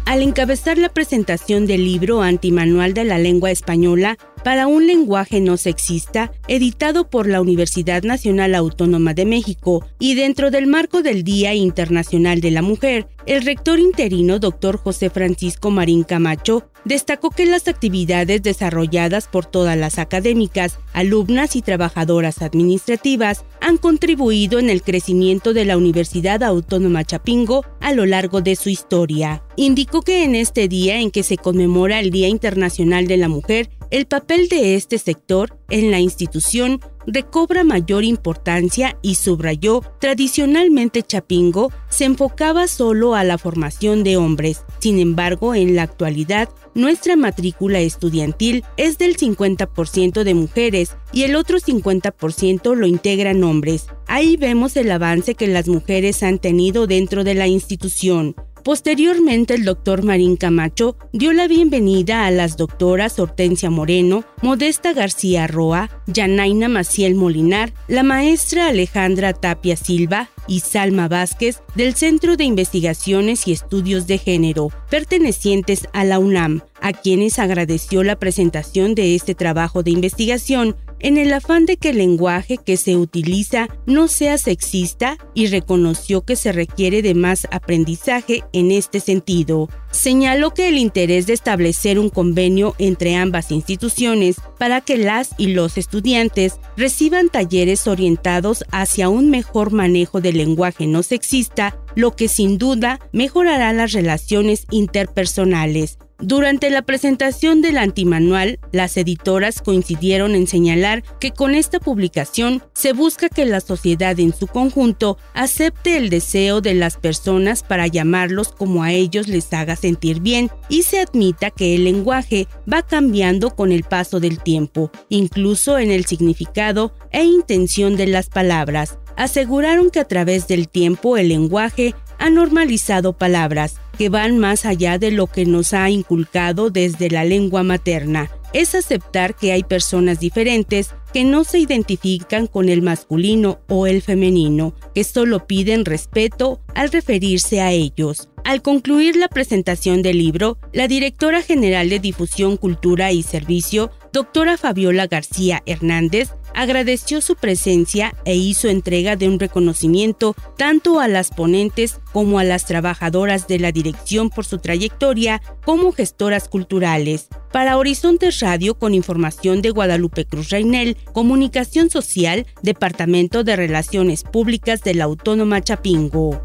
Al 0.05 0.21
encabezar 0.21 0.77
la 0.77 0.87
presentación 0.87 1.65
del 1.65 1.83
libro 1.83 2.21
Antimanual 2.21 2.93
de 2.93 3.03
la 3.03 3.17
Lengua 3.17 3.51
Española, 3.51 4.17
para 4.43 4.67
un 4.67 4.87
lenguaje 4.87 5.41
no 5.41 5.57
sexista, 5.57 6.31
editado 6.47 7.09
por 7.09 7.27
la 7.27 7.41
Universidad 7.41 8.03
Nacional 8.03 8.55
Autónoma 8.55 9.13
de 9.13 9.25
México 9.25 9.85
y 9.99 10.15
dentro 10.15 10.51
del 10.51 10.67
marco 10.67 11.01
del 11.01 11.23
Día 11.23 11.53
Internacional 11.53 12.41
de 12.41 12.51
la 12.51 12.61
Mujer, 12.61 13.07
el 13.25 13.43
rector 13.43 13.79
interino 13.79 14.39
Dr. 14.39 14.77
José 14.77 15.09
Francisco 15.09 15.69
Marín 15.69 16.03
Camacho 16.03 16.69
destacó 16.85 17.29
que 17.29 17.45
las 17.45 17.67
actividades 17.67 18.41
desarrolladas 18.41 19.27
por 19.27 19.45
todas 19.45 19.77
las 19.77 19.99
académicas, 19.99 20.79
alumnas 20.93 21.55
y 21.57 21.61
trabajadoras 21.61 22.41
administrativas 22.41 23.43
han 23.59 23.77
contribuido 23.77 24.59
en 24.59 24.69
el 24.69 24.81
crecimiento 24.81 25.53
de 25.53 25.65
la 25.65 25.75
Universidad 25.75 26.43
Autónoma 26.43 27.03
Chapingo 27.03 27.65
a 27.81 27.91
lo 27.91 28.05
largo 28.05 28.41
de 28.41 28.55
su 28.55 28.69
historia. 28.69 29.43
Indicó 29.57 30.01
que 30.01 30.23
en 30.23 30.35
este 30.35 30.67
día 30.69 30.99
en 30.99 31.11
que 31.11 31.23
se 31.23 31.37
conmemora 31.37 31.99
el 31.99 32.11
Día 32.11 32.29
Internacional 32.29 33.07
de 33.07 33.17
la 33.17 33.27
Mujer, 33.27 33.69
el 33.91 34.05
papel 34.05 34.49
de 34.49 34.75
este 34.75 34.97
sector 34.97 35.57
en 35.69 35.91
la 35.91 35.99
institución 35.99 36.79
recobra 37.05 37.63
mayor 37.63 38.03
importancia 38.03 38.97
y 39.01 39.15
subrayó, 39.15 39.81
tradicionalmente 39.99 41.03
Chapingo 41.03 41.71
se 41.89 42.05
enfocaba 42.05 42.67
solo 42.67 43.15
a 43.15 43.23
la 43.23 43.37
formación 43.37 44.03
de 44.03 44.17
hombres. 44.17 44.63
Sin 44.79 44.99
embargo, 44.99 45.55
en 45.55 45.75
la 45.75 45.83
actualidad, 45.83 46.49
nuestra 46.75 47.15
matrícula 47.15 47.79
estudiantil 47.79 48.63
es 48.75 48.97
del 48.97 49.17
50% 49.17 50.23
de 50.23 50.33
mujeres 50.33 50.95
y 51.13 51.23
el 51.23 51.35
otro 51.35 51.59
50% 51.59 52.75
lo 52.75 52.87
integran 52.87 53.43
hombres. 53.43 53.87
Ahí 54.07 54.37
vemos 54.37 54.75
el 54.75 54.91
avance 54.91 55.35
que 55.35 55.47
las 55.47 55.67
mujeres 55.67 56.23
han 56.23 56.39
tenido 56.39 56.87
dentro 56.87 57.23
de 57.23 57.35
la 57.35 57.47
institución. 57.47 58.35
Posteriormente, 58.63 59.53
el 59.53 59.63
doctor 59.63 60.03
Marín 60.03 60.35
Camacho 60.35 60.97
dio 61.13 61.33
la 61.33 61.47
bienvenida 61.47 62.25
a 62.25 62.31
las 62.31 62.57
doctoras 62.57 63.19
Hortensia 63.19 63.69
Moreno, 63.69 64.23
Modesta 64.41 64.93
García 64.93 65.47
Roa, 65.47 65.89
Yanaina 66.07 66.67
Maciel 66.67 67.15
Molinar, 67.15 67.73
la 67.87 68.03
maestra 68.03 68.67
Alejandra 68.67 69.33
Tapia 69.33 69.77
Silva 69.77 70.29
y 70.47 70.61
Salma 70.61 71.07
Vázquez 71.07 71.61
del 71.75 71.93
Centro 71.95 72.37
de 72.37 72.45
Investigaciones 72.45 73.47
y 73.47 73.51
Estudios 73.51 74.07
de 74.07 74.17
Género, 74.17 74.69
pertenecientes 74.89 75.87
a 75.93 76.03
la 76.03 76.19
UNAM, 76.19 76.61
a 76.81 76.93
quienes 76.93 77.39
agradeció 77.39 78.03
la 78.03 78.17
presentación 78.17 78.95
de 78.95 79.15
este 79.15 79.35
trabajo 79.35 79.83
de 79.83 79.91
investigación 79.91 80.75
en 80.99 81.17
el 81.17 81.33
afán 81.33 81.65
de 81.65 81.77
que 81.77 81.89
el 81.89 81.97
lenguaje 81.97 82.57
que 82.57 82.77
se 82.77 82.95
utiliza 82.95 83.67
no 83.85 84.07
sea 84.07 84.37
sexista 84.37 85.17
y 85.33 85.47
reconoció 85.47 86.21
que 86.21 86.35
se 86.35 86.51
requiere 86.51 87.01
de 87.01 87.13
más 87.13 87.47
aprendizaje 87.51 88.43
en 88.53 88.71
este 88.71 88.99
sentido. 88.99 89.69
Señaló 89.91 90.53
que 90.53 90.67
el 90.67 90.77
interés 90.77 91.27
de 91.27 91.33
establecer 91.33 91.99
un 91.99 92.09
convenio 92.09 92.75
entre 92.77 93.15
ambas 93.15 93.51
instituciones 93.51 94.37
para 94.57 94.81
que 94.81 94.97
las 94.97 95.31
y 95.37 95.47
los 95.47 95.77
estudiantes 95.77 96.59
reciban 96.75 97.29
talleres 97.29 97.87
orientados 97.87 98.63
hacia 98.71 99.09
un 99.09 99.29
mejor 99.29 99.71
manejo 99.71 100.21
del 100.21 100.37
lenguaje 100.37 100.87
no 100.87 101.03
sexista, 101.03 101.77
lo 101.95 102.15
que 102.15 102.27
sin 102.27 102.57
duda 102.57 102.99
mejorará 103.11 103.73
las 103.73 103.93
relaciones 103.93 104.65
interpersonales 104.69 105.97
durante 106.19 106.71
la 106.71 106.81
presentación 106.81 107.61
del 107.61 107.77
antimanual, 107.77 108.59
las 108.71 108.97
editoras 108.97 109.61
coincidieron 109.61 110.33
en 110.33 110.47
señalar 110.47 111.03
que 111.19 111.31
con 111.31 111.53
esta 111.53 111.79
publicación 111.79 112.63
se 112.73 112.93
busca 112.93 113.29
que 113.29 113.45
la 113.45 113.61
sociedad 113.61 114.19
en 114.19 114.33
su 114.33 114.47
conjunto 114.47 115.19
acepte 115.35 115.95
el 115.95 116.09
deseo 116.09 116.59
de 116.59 116.73
las 116.73 116.97
personas 116.97 117.61
para 117.61 117.85
llamarlos 117.85 118.49
como 118.49 118.81
a 118.81 118.91
ellos 118.93 119.27
les 119.27 119.53
haga 119.53 119.75
sentir 119.75 120.19
bien 120.19 120.49
y 120.69 120.83
se 120.83 121.01
admita 121.01 121.51
que 121.51 121.75
el 121.75 121.83
lenguaje 121.83 122.47
va 122.71 122.81
cambiando 122.81 123.51
con 123.51 123.71
el 123.71 123.83
paso 123.83 124.19
del 124.19 124.41
tiempo, 124.41 124.91
incluso 125.09 125.77
en 125.77 125.91
el 125.91 126.05
significado 126.05 126.95
e 127.11 127.23
intención 127.25 127.95
de 127.95 128.07
las 128.07 128.29
palabras. 128.29 128.97
Aseguraron 129.17 129.89
que 129.89 129.99
a 129.99 130.07
través 130.07 130.47
del 130.47 130.67
tiempo 130.69 131.17
el 131.17 131.29
lenguaje 131.29 131.95
ha 132.19 132.29
normalizado 132.29 133.13
palabras 133.13 133.75
que 133.97 134.09
van 134.09 134.37
más 134.37 134.65
allá 134.65 134.97
de 134.97 135.11
lo 135.11 135.27
que 135.27 135.45
nos 135.45 135.73
ha 135.73 135.89
inculcado 135.89 136.69
desde 136.69 137.09
la 137.09 137.25
lengua 137.25 137.63
materna. 137.63 138.29
Es 138.53 138.75
aceptar 138.75 139.35
que 139.35 139.51
hay 139.51 139.63
personas 139.63 140.19
diferentes 140.19 140.93
que 141.13 141.23
no 141.23 141.43
se 141.43 141.59
identifican 141.59 142.47
con 142.47 142.69
el 142.69 142.81
masculino 142.81 143.59
o 143.67 143.87
el 143.87 144.01
femenino, 144.01 144.73
que 144.93 145.03
solo 145.03 145.47
piden 145.47 145.83
respeto 145.83 146.61
al 146.75 146.91
referirse 146.91 147.61
a 147.61 147.71
ellos. 147.71 148.29
Al 148.43 148.61
concluir 148.61 149.17
la 149.17 149.27
presentación 149.27 150.01
del 150.01 150.19
libro, 150.19 150.57
la 150.71 150.87
directora 150.87 151.41
general 151.41 151.89
de 151.89 151.99
Difusión, 151.99 152.55
Cultura 152.55 153.11
y 153.11 153.21
Servicio, 153.21 153.91
doctora 154.11 154.57
Fabiola 154.57 155.07
García 155.07 155.63
Hernández, 155.65 156.29
agradeció 156.53 157.21
su 157.21 157.35
presencia 157.35 158.15
e 158.25 158.35
hizo 158.35 158.67
entrega 158.67 159.15
de 159.15 159.27
un 159.27 159.39
reconocimiento 159.39 160.35
tanto 160.57 160.99
a 160.99 161.07
las 161.07 161.29
ponentes 161.29 161.99
como 162.11 162.39
a 162.39 162.43
las 162.43 162.65
trabajadoras 162.65 163.47
de 163.47 163.59
la 163.59 163.71
dirección 163.71 164.29
por 164.29 164.45
su 164.45 164.57
trayectoria 164.57 165.41
como 165.63 165.91
gestoras 165.91 166.49
culturales. 166.49 167.27
Para 167.51 167.77
Horizontes 167.77 168.39
Radio, 168.39 168.75
con 168.75 168.93
información 168.95 169.61
de 169.61 169.69
Guadalupe 169.69 170.25
Cruz 170.25 170.49
Reinel, 170.49 170.97
Comunicación 171.13 171.89
Social, 171.89 172.47
Departamento 172.63 173.43
de 173.43 173.55
Relaciones 173.55 174.23
Públicas 174.23 174.81
de 174.81 174.95
la 174.95 175.03
Autónoma 175.03 175.61
Chapingo. 175.61 176.41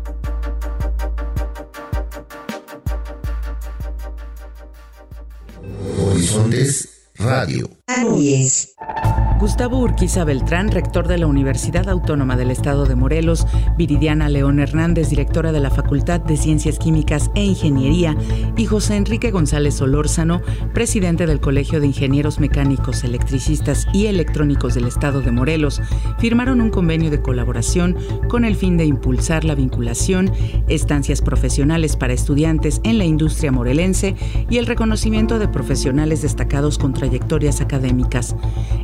Horizontes 5.99 6.92
Radio. 7.23 7.69
Gustavo 9.43 9.81
Urquiza 9.81 10.23
Beltrán, 10.23 10.71
rector 10.71 11.09
de 11.09 11.19
la 11.19 11.27
Universidad 11.27 11.89
Autónoma 11.89 12.37
del 12.37 12.53
Estado 12.53 12.87
de 12.87 12.95
Morelos, 12.95 13.45
Viridiana 13.77 14.29
León 14.29 14.61
Hernández, 14.61 15.09
directora 15.11 15.51
de 15.51 15.59
la 15.59 15.71
Facultad 15.71 16.21
de 16.21 16.37
Ciencias 16.37 16.79
Químicas 16.79 17.29
e 17.35 17.43
Ingeniería, 17.43 18.17
y 18.57 18.67
José 18.67 18.95
Enrique 18.95 19.33
González 19.33 19.75
Solórzano, 19.75 20.43
presidente 20.73 21.27
del 21.27 21.41
Colegio 21.41 21.81
de 21.81 21.89
Ingenieros 21.89 22.39
Mecánicos, 22.39 23.03
Electricistas 23.03 23.89
y 23.93 24.07
Electrónicos 24.07 24.75
del 24.75 24.87
Estado 24.87 25.23
de 25.23 25.33
Morelos, 25.33 25.83
firmaron 26.21 26.61
un 26.61 26.71
convenio 26.71 27.11
de 27.11 27.21
colaboración 27.21 27.97
con 28.29 28.45
el 28.45 28.55
fin 28.55 28.77
de 28.77 28.85
impulsar 28.85 29.43
la 29.43 29.57
vinculación, 29.57 30.31
estancias 30.69 31.21
profesionales 31.21 31.97
para 31.97 32.13
estudiantes 32.13 32.81
en 32.85 32.97
la 32.97 33.07
industria 33.07 33.51
morelense 33.51 34.15
y 34.49 34.59
el 34.59 34.67
reconocimiento 34.67 35.41
de 35.41 35.49
profesionales 35.49 36.23
destacados 36.23 36.79
con 36.79 36.93
trayectorias 36.93 37.61
académicas. 37.61 38.37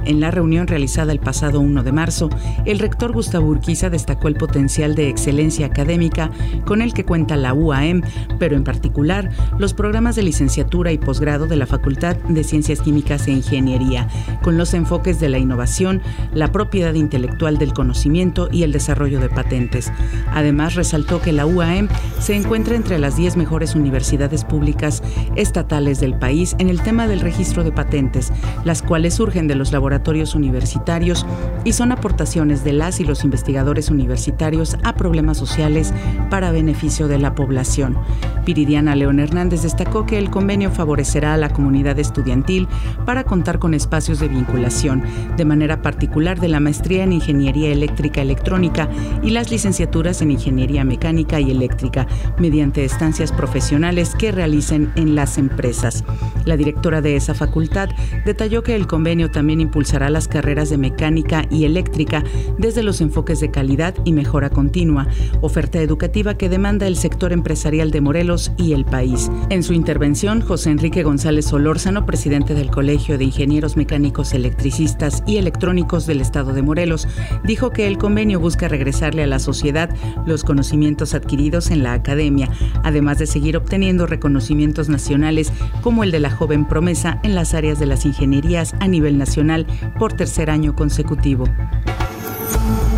En 0.05 0.19
la 0.19 0.33
realizada 0.57 1.12
el 1.12 1.21
pasado 1.21 1.61
1 1.61 1.83
de 1.83 1.93
marzo, 1.93 2.31
el 2.64 2.78
rector 2.78 3.12
Gustavo 3.12 3.49
Urquiza 3.49 3.90
destacó 3.90 4.28
el 4.28 4.35
potencial 4.35 4.95
de 4.95 5.09
excelencia 5.09 5.67
académica 5.67 6.31
con 6.64 6.81
el 6.81 6.95
que 6.95 7.05
cuenta 7.05 7.37
la 7.37 7.52
UAM, 7.52 8.02
pero 8.38 8.57
en 8.57 8.64
particular 8.64 9.31
los 9.59 9.75
programas 9.75 10.17
de 10.17 10.23
licenciatura 10.23 10.90
y 10.90 10.99
posgrado 10.99 11.47
de 11.47 11.57
la 11.57 11.67
Facultad 11.67 12.17
de 12.17 12.45
Ciencias 12.45 12.81
Químicas 12.81 13.28
e 13.28 13.33
Ingeniería, 13.33 14.09
con 14.43 14.57
los 14.57 14.73
enfoques 14.73 15.21
de 15.21 15.28
la 15.28 15.38
innovación, 15.38 16.00
la 16.33 16.50
propiedad 16.50 16.95
intelectual 16.95 17.59
del 17.59 17.75
conocimiento 17.75 18.49
y 18.50 18.62
el 18.62 18.73
desarrollo 18.73 19.21
de 19.21 19.28
patentes. 19.28 19.93
Además, 20.33 20.75
resaltó 20.75 21.21
que 21.21 21.33
la 21.33 21.45
UAM 21.45 21.88
se 22.21 22.35
encuentra 22.35 22.75
entre 22.75 22.99
las 22.99 23.17
10 23.17 23.37
mejores 23.37 23.75
universidades 23.75 24.45
públicas 24.45 25.02
estatales 25.37 26.00
del 26.00 26.19
país 26.19 26.57
en 26.59 26.71
el 26.71 26.81
tema 26.81 27.07
del 27.07 27.21
registro 27.21 27.64
de 27.64 27.73
patentes, 27.73 28.33
las 28.64 28.83
cuales 28.83 29.14
surgen 29.14 29.47
de 29.47 29.55
los 29.55 29.73
laboratorios 29.73 30.35
universitarios 30.38 31.26
y 31.64 31.73
son 31.75 31.92
aportaciones 31.92 32.64
de 32.64 32.73
las 32.73 33.00
y 33.00 33.04
los 33.04 33.25
investigadores 33.25 33.90
universitarios 33.90 34.76
a 34.85 34.95
problemas 34.95 35.37
sociales 35.37 35.92
para 36.30 36.50
beneficio 36.50 37.09
de 37.09 37.18
la 37.18 37.35
población. 37.35 37.99
Viridiana 38.47 38.95
León 38.95 39.21
Hernández 39.21 39.62
destacó 39.62 40.07
que 40.07 40.16
el 40.16 40.30
convenio 40.30 40.71
favorecerá 40.71 41.35
a 41.35 41.37
la 41.37 41.50
comunidad 41.50 41.99
estudiantil 41.99 42.66
para 43.04 43.25
contar 43.25 43.59
con 43.59 43.75
espacios 43.75 44.21
de 44.21 44.28
vinculación, 44.28 45.02
de 45.37 45.45
manera 45.45 45.83
particular 45.83 46.40
de 46.40 46.49
la 46.49 46.61
maestría 46.61 47.04
en 47.04 47.12
Ingeniería 47.12 47.71
Eléctrica 47.71 48.23
Electrónica 48.23 48.88
y 49.23 49.30
las 49.30 49.50
licenciaturas 49.50 50.23
en 50.23 50.30
Ingeniería 50.30 50.85
Mecánica 50.85 51.40
y 51.40 51.50
Eléctrica, 51.50 52.07
mediante 52.38 52.85
estancias 52.85 53.33
profesionales 53.33 54.14
que 54.16 54.33
realicen 54.33 54.92
en 54.95 55.14
las 55.14 55.37
empresas. 55.37 56.04
La 56.45 56.57
directora 56.57 57.00
de 57.00 57.16
esa 57.16 57.35
facultad 57.35 57.90
detalló 58.25 58.62
que 58.62 58.76
el 58.76 58.87
convenio 58.87 59.30
también 59.30 59.61
impulsará 59.61 60.09
las 60.09 60.28
carreras 60.29 60.71
de 60.71 60.79
mecánica 60.79 61.47
y 61.51 61.65
eléctrica 61.65 62.25
desde 62.59 62.83
los 62.83 63.01
enfoques 63.01 63.41
de 63.41 63.51
calidad 63.51 63.95
y 64.05 64.13
mejora 64.13 64.51
continua, 64.51 65.07
oferta 65.41 65.81
educativa 65.81 66.37
que 66.37 66.49
demanda 66.49 66.87
el 66.87 66.97
sector 66.97 67.33
empresarial 67.33 67.91
de 67.91 68.01
Morelos 68.01 68.53
y 68.57 68.73
el 68.73 68.85
país. 68.85 69.31
En 69.51 69.63
su 69.63 69.73
intervención, 69.73 70.41
José 70.41 70.71
Enrique 70.71 71.03
González 71.03 71.47
Solórzano, 71.47 72.07
presidente 72.07 72.55
del 72.55 72.71
Colegio 72.71 73.19
de 73.19 73.25
Ingenieros 73.25 73.77
Mecánicos 73.77 74.33
Electricistas 74.33 75.23
y 75.27 75.37
Electrónicos 75.37 76.07
del 76.07 76.21
Estado 76.21 76.53
de 76.53 76.63
Morelos, 76.63 77.09
dijo 77.45 77.71
que 77.71 77.87
el 77.87 77.99
convenio 77.99 78.41
busca 78.41 78.69
regresarle 78.69 79.23
a 79.23 79.27
la 79.27 79.39
sociedad 79.39 79.91
los 80.27 80.45
conocimientos 80.45 81.15
adquiridos 81.15 81.71
en 81.71 81.83
la 81.83 81.93
academia, 81.93 82.51
además 82.83 83.19
de 83.19 83.27
seguir 83.27 83.57
obteniendo 83.57 84.07
reconocimientos 84.07 84.89
nacionales 84.89 85.53
como 85.83 86.05
el 86.05 86.11
de 86.11 86.21
la 86.21 86.31
joven 86.31 86.67
promesa 86.67 87.21
en 87.23 87.35
las 87.35 87.55
áreas 87.55 87.79
de 87.79 87.87
las 87.87 88.05
ingenierías 88.05 88.75
a 88.81 88.89
nivel 88.89 89.19
nacional 89.19 89.67
por 89.99 90.08
tercer 90.15 90.50
año 90.50 90.75
consecutivo. 90.75 91.45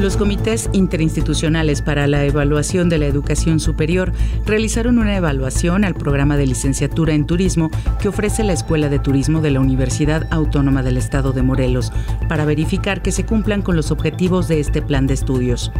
Los 0.00 0.16
comités 0.16 0.70
interinstitucionales 0.72 1.82
para 1.82 2.06
la 2.06 2.24
evaluación 2.24 2.88
de 2.88 2.96
la 2.96 3.04
educación 3.04 3.60
superior 3.60 4.14
realizaron 4.46 4.98
una 4.98 5.14
evaluación 5.14 5.84
al 5.84 5.94
programa 5.94 6.38
de 6.38 6.46
licenciatura 6.46 7.12
en 7.12 7.26
turismo 7.26 7.70
que 8.00 8.08
ofrece 8.08 8.42
la 8.42 8.54
Escuela 8.54 8.88
de 8.88 8.98
Turismo 8.98 9.42
de 9.42 9.50
la 9.50 9.60
Universidad 9.60 10.26
Autónoma 10.30 10.82
del 10.82 10.96
Estado 10.96 11.32
de 11.32 11.42
Morelos 11.42 11.92
para 12.30 12.46
verificar 12.46 13.02
que 13.02 13.12
se 13.12 13.26
cumplan 13.26 13.60
con 13.60 13.76
los 13.76 13.90
objetivos 13.90 14.48
de 14.48 14.60
este 14.60 14.80
plan 14.80 15.06
de 15.06 15.12
estudios. 15.12 15.70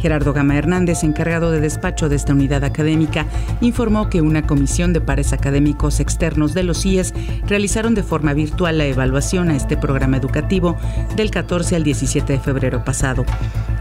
Gerardo 0.00 0.32
Gama 0.32 0.56
Hernández, 0.56 1.04
encargado 1.04 1.52
de 1.52 1.60
despacho 1.60 2.08
de 2.08 2.16
esta 2.16 2.32
unidad 2.32 2.64
académica, 2.64 3.26
informó 3.60 4.10
que 4.10 4.22
una 4.22 4.44
comisión 4.44 4.92
de 4.92 5.00
pares 5.00 5.32
académicos 5.32 6.00
externos 6.00 6.52
de 6.52 6.64
los 6.64 6.82
CIES 6.82 7.14
realizaron 7.46 7.94
de 7.94 8.02
forma 8.02 8.34
virtual 8.34 8.78
la 8.78 8.86
evaluación 8.86 9.50
a 9.50 9.56
este 9.56 9.76
programa 9.76 10.16
educativo 10.16 10.76
del 11.14 11.30
14 11.30 11.76
al 11.76 11.84
17 11.84 12.32
de 12.32 12.40
febrero 12.40 12.84
pasado. 12.84 13.24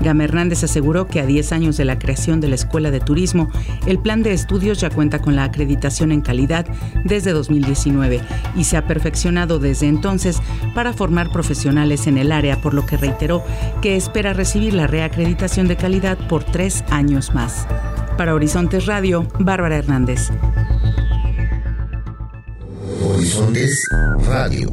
Gama 0.02 0.24
Hernández 0.24 0.64
aseguró 0.64 1.08
que 1.08 1.20
a 1.20 1.26
10 1.26 1.52
años 1.52 1.78
de 1.78 1.86
la 1.86 2.00
creación 2.00 2.40
de 2.40 2.48
la 2.48 2.56
Escuela 2.56 2.92
de 2.92 3.00
Turismo, 3.00 3.50
el 3.86 4.00
plan 4.00 4.24
de 4.24 4.34
estudios 4.34 4.80
ya 4.80 4.90
cuenta 4.90 5.20
con 5.20 5.36
la 5.36 5.44
acreditación 5.44 6.12
en 6.12 6.22
calidad 6.22 6.66
desde 7.04 7.32
2019 7.32 8.22
y 8.56 8.64
se 8.64 8.78
ha 8.78 8.88
perfeccionado 8.88 9.60
desde 9.60 9.88
entonces 9.88 10.40
para 10.76 10.94
formar 10.94 11.32
profesionales 11.32 12.08
en 12.08 12.18
el 12.18 12.32
área, 12.32 12.62
por 12.62 12.74
lo 12.74 12.86
que 12.86 12.98
reiteró 12.98 13.44
que 13.82 13.96
espera 13.96 14.34
recibir 14.34 14.74
la 14.74 14.88
reacreditación 14.88 15.68
de 15.68 15.78
calidad 15.78 16.18
por 16.28 16.44
tres 16.44 16.84
años 16.90 17.34
más. 17.34 17.68
Para 18.18 18.34
Horizontes 18.34 18.86
Radio, 18.86 19.28
Bárbara 19.40 19.78
Hernández. 19.78 20.32
Horizontes 23.04 23.88
Radio. 24.26 24.70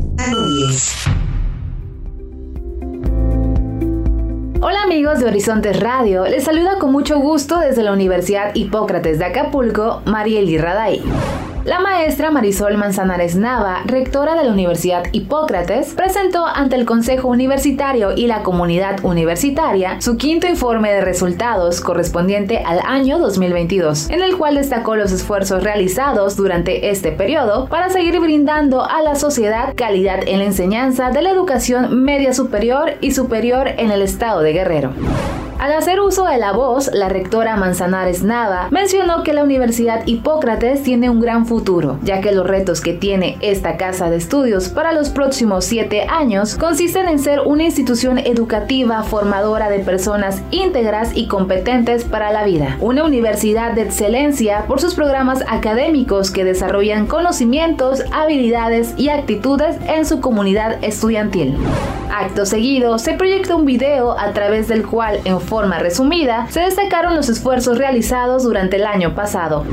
Hola 4.67 4.85
amigos 4.85 5.21
de 5.21 5.27
Horizontes 5.27 5.79
Radio, 5.79 6.25
les 6.25 6.45
saluda 6.45 6.79
con 6.79 6.91
mucho 6.91 7.19
gusto 7.19 7.59
desde 7.59 7.83
la 7.83 7.93
Universidad 7.93 8.55
Hipócrates 8.55 9.19
de 9.19 9.27
Acapulco, 9.27 10.01
Marieli 10.07 10.57
Raday. 10.57 11.03
La 11.65 11.81
maestra 11.81 12.31
Marisol 12.31 12.77
Manzanares 12.77 13.37
Nava, 13.37 13.85
rectora 13.87 14.35
de 14.35 14.45
la 14.45 14.53
Universidad 14.53 15.05
Hipócrates, 15.13 15.95
presentó 15.95 16.45
ante 16.45 16.77
el 16.77 16.85
Consejo 16.85 17.29
Universitario 17.29 18.13
y 18.15 18.27
la 18.27 18.43
comunidad 18.43 19.03
universitaria 19.03 19.99
su 20.03 20.19
quinto 20.19 20.47
informe 20.47 20.93
de 20.93 21.01
resultados 21.01 21.81
correspondiente 21.81 22.59
al 22.59 22.81
año 22.85 23.19
2022, 23.19 24.11
en 24.11 24.23
el 24.23 24.37
cual 24.37 24.57
destacó 24.57 24.95
los 24.95 25.11
esfuerzos 25.11 25.63
realizados 25.63 26.37
durante 26.37 26.91
este 26.91 27.13
periodo 27.13 27.67
para 27.69 27.89
seguir 27.89 28.21
brindando 28.21 28.85
a 28.85 29.01
la 29.01 29.15
sociedad 29.15 29.73
calidad 29.75 30.21
en 30.27 30.41
la 30.41 30.45
enseñanza 30.45 31.13
de 31.13 31.23
la 31.23 31.31
educación 31.31 32.05
media 32.05 32.35
superior 32.35 32.93
y 33.01 33.13
superior 33.13 33.69
en 33.79 33.91
el 33.91 34.03
estado 34.03 34.43
de 34.43 34.53
Guerrero. 34.53 34.93
Al 35.59 35.73
hacer 35.73 36.01
uso 36.01 36.25
de 36.25 36.37
la 36.37 36.53
voz, 36.53 36.91
la 36.93 37.09
rectora 37.09 37.57
Manzanares 37.57 38.23
Nava 38.23 38.69
mencionó 38.71 39.23
que 39.23 39.33
la 39.33 39.45
Universidad 39.45 40.07
Hipócrates 40.07 40.83
tiene 40.83 41.09
un 41.09 41.21
gran 41.21 41.47
futuro, 41.47 41.99
ya 42.03 42.21
que 42.21 42.33
los 42.33 42.47
retos 42.47 42.81
que 42.81 42.93
tiene 42.93 43.39
esta 43.41 43.77
casa 43.77 44.11
de 44.11 44.17
estudios 44.17 44.69
para 44.69 44.93
los 44.93 45.11
próximos 45.11 45.65
siete 45.65 46.03
años 46.09 46.57
consisten 46.57 47.09
en 47.09 47.19
ser 47.19 47.41
una 47.41 47.65
institución 47.65 48.19
educativa 48.19 49.03
formadora 49.05 49.71
de 49.71 49.79
personas 49.79 50.43
íntegras 50.51 51.17
y 51.17 51.29
competentes 51.29 52.05
para 52.05 52.33
la 52.33 52.45
vida, 52.45 52.77
una 52.81 53.05
universidad 53.05 53.73
de 53.73 53.83
excelencia 53.83 54.65
por 54.67 54.81
sus 54.81 54.95
programas 54.95 55.43
académicos 55.49 56.31
que 56.31 56.45
desarrollan 56.45 57.07
conocimientos, 57.07 58.03
habilidades 58.13 58.95
y 58.99 59.09
actitudes 59.09 59.77
en 59.87 60.05
su 60.05 60.21
comunidad 60.21 60.83
estudiantil. 60.83 61.57
Acto 62.17 62.47
seguido, 62.47 62.99
se 62.99 63.17
un 63.55 63.65
video 63.65 64.17
a 64.19 64.33
través 64.33 64.69
del 64.69 64.87
cual 64.87 65.19
en 65.25 65.41
resumida, 65.63 66.47
se 66.51 66.61
destacaron 66.61 67.15
los 67.15 67.29
esfuerzos 67.29 67.79
realizados 67.79 68.43
durante 68.43 68.77
el 68.77 68.85
año 68.85 69.15
pasado. 69.15 69.65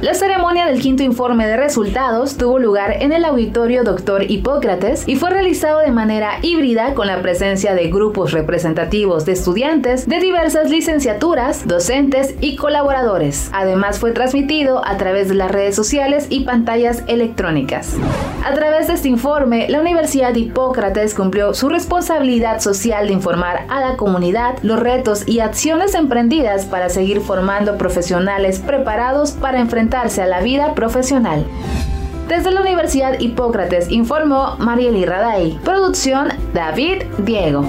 La 0.00 0.14
ceremonia 0.14 0.66
del 0.66 0.80
quinto 0.80 1.02
informe 1.02 1.46
de 1.46 1.56
resultados 1.56 2.36
tuvo 2.36 2.58
lugar 2.58 2.96
en 3.00 3.12
el 3.12 3.24
auditorio 3.24 3.82
Dr. 3.82 4.30
Hipócrates 4.30 5.04
y 5.06 5.16
fue 5.16 5.30
realizado 5.30 5.80
de 5.80 5.90
manera 5.90 6.32
híbrida 6.42 6.94
con 6.94 7.06
la 7.06 7.22
presencia 7.22 7.74
de 7.74 7.88
grupos 7.90 8.32
representativos 8.32 9.24
de 9.24 9.32
estudiantes 9.32 10.06
de 10.06 10.20
diversas 10.20 10.70
licenciaturas, 10.70 11.66
docentes 11.66 12.34
y 12.40 12.56
colaboradores. 12.56 13.50
Además 13.52 13.98
fue 13.98 14.12
transmitido 14.12 14.86
a 14.86 14.96
través 14.98 15.28
de 15.28 15.34
las 15.34 15.50
redes 15.50 15.74
sociales 15.74 16.26
y 16.28 16.44
pantallas 16.44 17.02
electrónicas. 17.06 17.94
A 18.44 18.52
través 18.54 18.88
de 18.88 18.94
este 18.94 19.08
informe, 19.08 19.68
la 19.68 19.80
Universidad 19.80 20.34
Hipócrates 20.34 21.14
cumplió 21.14 21.54
su 21.54 21.68
responsabilidad 21.68 22.60
social 22.60 23.06
de 23.06 23.14
informar 23.14 23.64
a 23.68 23.80
la 23.80 23.96
comunidad 23.96 24.58
los 24.62 24.78
retos 24.78 25.15
y 25.26 25.40
acciones 25.40 25.94
emprendidas 25.94 26.64
para 26.64 26.88
seguir 26.88 27.20
formando 27.20 27.78
profesionales 27.78 28.58
preparados 28.58 29.32
para 29.32 29.60
enfrentarse 29.60 30.22
a 30.22 30.26
la 30.26 30.40
vida 30.40 30.74
profesional. 30.74 31.46
Desde 32.28 32.50
la 32.50 32.60
Universidad 32.60 33.20
Hipócrates 33.20 33.90
informó 33.90 34.56
Marieli 34.58 35.04
Raday. 35.04 35.58
Producción 35.64 36.28
David 36.52 37.04
Diego. 37.18 37.64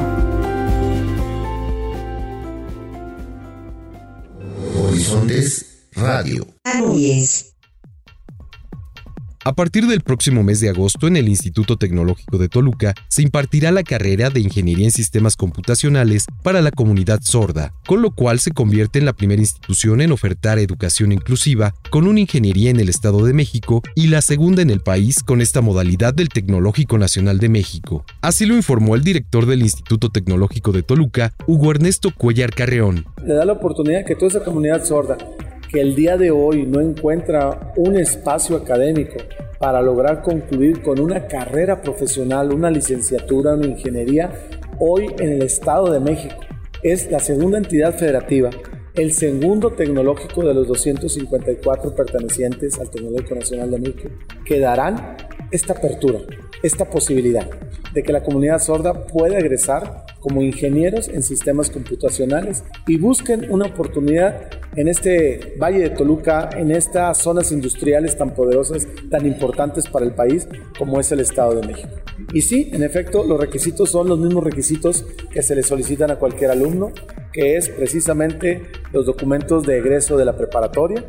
Horizontes 4.75 5.88
Radio. 5.93 6.47
A 9.47 9.53
partir 9.53 9.88
del 9.88 10.01
próximo 10.01 10.43
mes 10.43 10.60
de 10.60 10.67
agosto, 10.67 11.07
en 11.07 11.15
el 11.15 11.29
Instituto 11.29 11.77
Tecnológico 11.77 12.38
de 12.38 12.49
Toluca, 12.49 12.93
se 13.07 13.21
impartirá 13.21 13.71
la 13.71 13.83
carrera 13.83 14.29
de 14.29 14.41
Ingeniería 14.41 14.83
en 14.83 14.91
Sistemas 14.91 15.38
Computacionales 15.38 16.25
para 16.43 16.62
la 16.62 16.69
comunidad 16.69 17.21
sorda, 17.21 17.71
con 17.88 18.01
lo 18.01 18.12
cual 18.12 18.41
se 18.41 18.51
convierte 18.51 18.99
en 18.99 19.05
la 19.05 19.13
primera 19.13 19.41
institución 19.41 20.01
en 20.01 20.12
ofertar 20.12 20.60
educación 20.60 21.13
inclusiva 21.13 21.73
con 21.89 22.07
una 22.07 22.19
ingeniería 22.19 22.71
en 22.71 22.81
el 22.81 22.89
Estado 22.89 23.25
de 23.25 23.31
México 23.31 23.83
y 23.95 24.07
la 24.07 24.21
segunda 24.21 24.62
en 24.62 24.69
el 24.69 24.81
país 24.81 25.23
con 25.23 25.39
esta 25.39 25.62
modalidad 25.62 26.13
del 26.13 26.27
Tecnológico 26.27 26.97
Nacional 26.97 27.39
de 27.39 27.47
México. 27.47 28.03
Así 28.19 28.45
lo 28.45 28.53
informó 28.53 28.95
el 28.95 29.05
director 29.05 29.45
del 29.45 29.62
Instituto 29.62 30.10
Tecnológico 30.10 30.73
de 30.73 30.83
Toluca, 30.83 31.31
Hugo 31.47 31.71
Ernesto 31.71 32.13
Cuellar 32.13 32.53
Carreón. 32.53 33.05
Le 33.25 33.36
da 33.36 33.45
la 33.45 33.53
oportunidad 33.53 34.03
que 34.05 34.15
toda 34.15 34.27
esa 34.27 34.43
comunidad 34.43 34.83
sorda 34.83 35.17
que 35.69 35.82
el 35.82 35.95
día 35.95 36.17
de 36.17 36.32
hoy 36.32 36.65
no 36.65 36.80
encuentra 36.80 37.73
un 37.75 37.97
espacio 37.97 38.56
académico 38.56 39.17
para 39.60 39.82
lograr 39.82 40.21
concluir 40.21 40.82
con 40.82 40.99
una 40.99 41.27
carrera 41.27 41.82
profesional, 41.82 42.53
una 42.53 42.69
licenciatura, 42.69 43.56
una 43.56 43.67
ingeniería, 43.67 44.32
hoy 44.80 45.08
en 45.19 45.30
el 45.30 45.41
Estado 45.41 45.91
de 45.91 45.99
México. 45.99 46.36
Es 46.84 47.10
la 47.12 47.19
segunda 47.19 47.58
entidad 47.58 47.97
federativa, 47.97 48.49
el 48.93 49.12
segundo 49.13 49.71
tecnológico 49.73 50.43
de 50.43 50.53
los 50.53 50.67
254 50.67 51.95
pertenecientes 51.95 52.80
al 52.80 52.89
Tecnológico 52.89 53.36
Nacional 53.36 53.71
de 53.71 53.80
México, 53.80 54.10
que 54.45 54.60
darán 54.60 55.17
esta 55.51 55.73
apertura, 55.73 56.19
esta 56.63 56.89
posibilidad 56.89 57.47
de 57.93 58.03
que 58.03 58.12
la 58.12 58.23
comunidad 58.23 58.60
sorda 58.60 59.07
pueda 59.07 59.39
egresar 59.39 60.05
como 60.19 60.41
ingenieros 60.41 61.07
en 61.07 61.23
sistemas 61.23 61.69
computacionales 61.69 62.63
y 62.86 62.97
busquen 62.97 63.49
una 63.49 63.67
oportunidad 63.67 64.49
en 64.75 64.88
este 64.88 65.55
Valle 65.60 65.79
de 65.79 65.89
Toluca, 65.91 66.49
en 66.55 66.71
estas 66.71 67.17
zonas 67.19 67.51
industriales 67.51 68.17
tan 68.17 68.33
poderosas, 68.33 68.88
tan 69.10 69.25
importantes 69.25 69.88
para 69.88 70.05
el 70.05 70.13
país 70.13 70.47
como 70.77 70.99
es 70.99 71.12
el 71.12 71.21
Estado 71.21 71.55
de 71.55 71.67
México. 71.67 71.89
Y 72.33 72.41
sí, 72.41 72.69
en 72.73 72.83
efecto, 72.83 73.23
los 73.23 73.39
requisitos 73.39 73.89
son 73.89 74.10
los 74.10 74.19
mismos 74.19 74.43
requisitos 74.43 75.05
que 75.31 75.41
se 75.41 75.55
le 75.55 75.63
solicitan 75.63 76.12
a 76.12 76.17
cualquier 76.17 76.51
alumno, 76.51 76.91
que 77.31 77.55
es 77.55 77.69
precisamente 77.69 78.63
los 78.91 79.05
documentos 79.05 79.63
de 79.63 79.77
egreso 79.77 80.17
de 80.17 80.25
la 80.25 80.36
preparatoria 80.36 81.05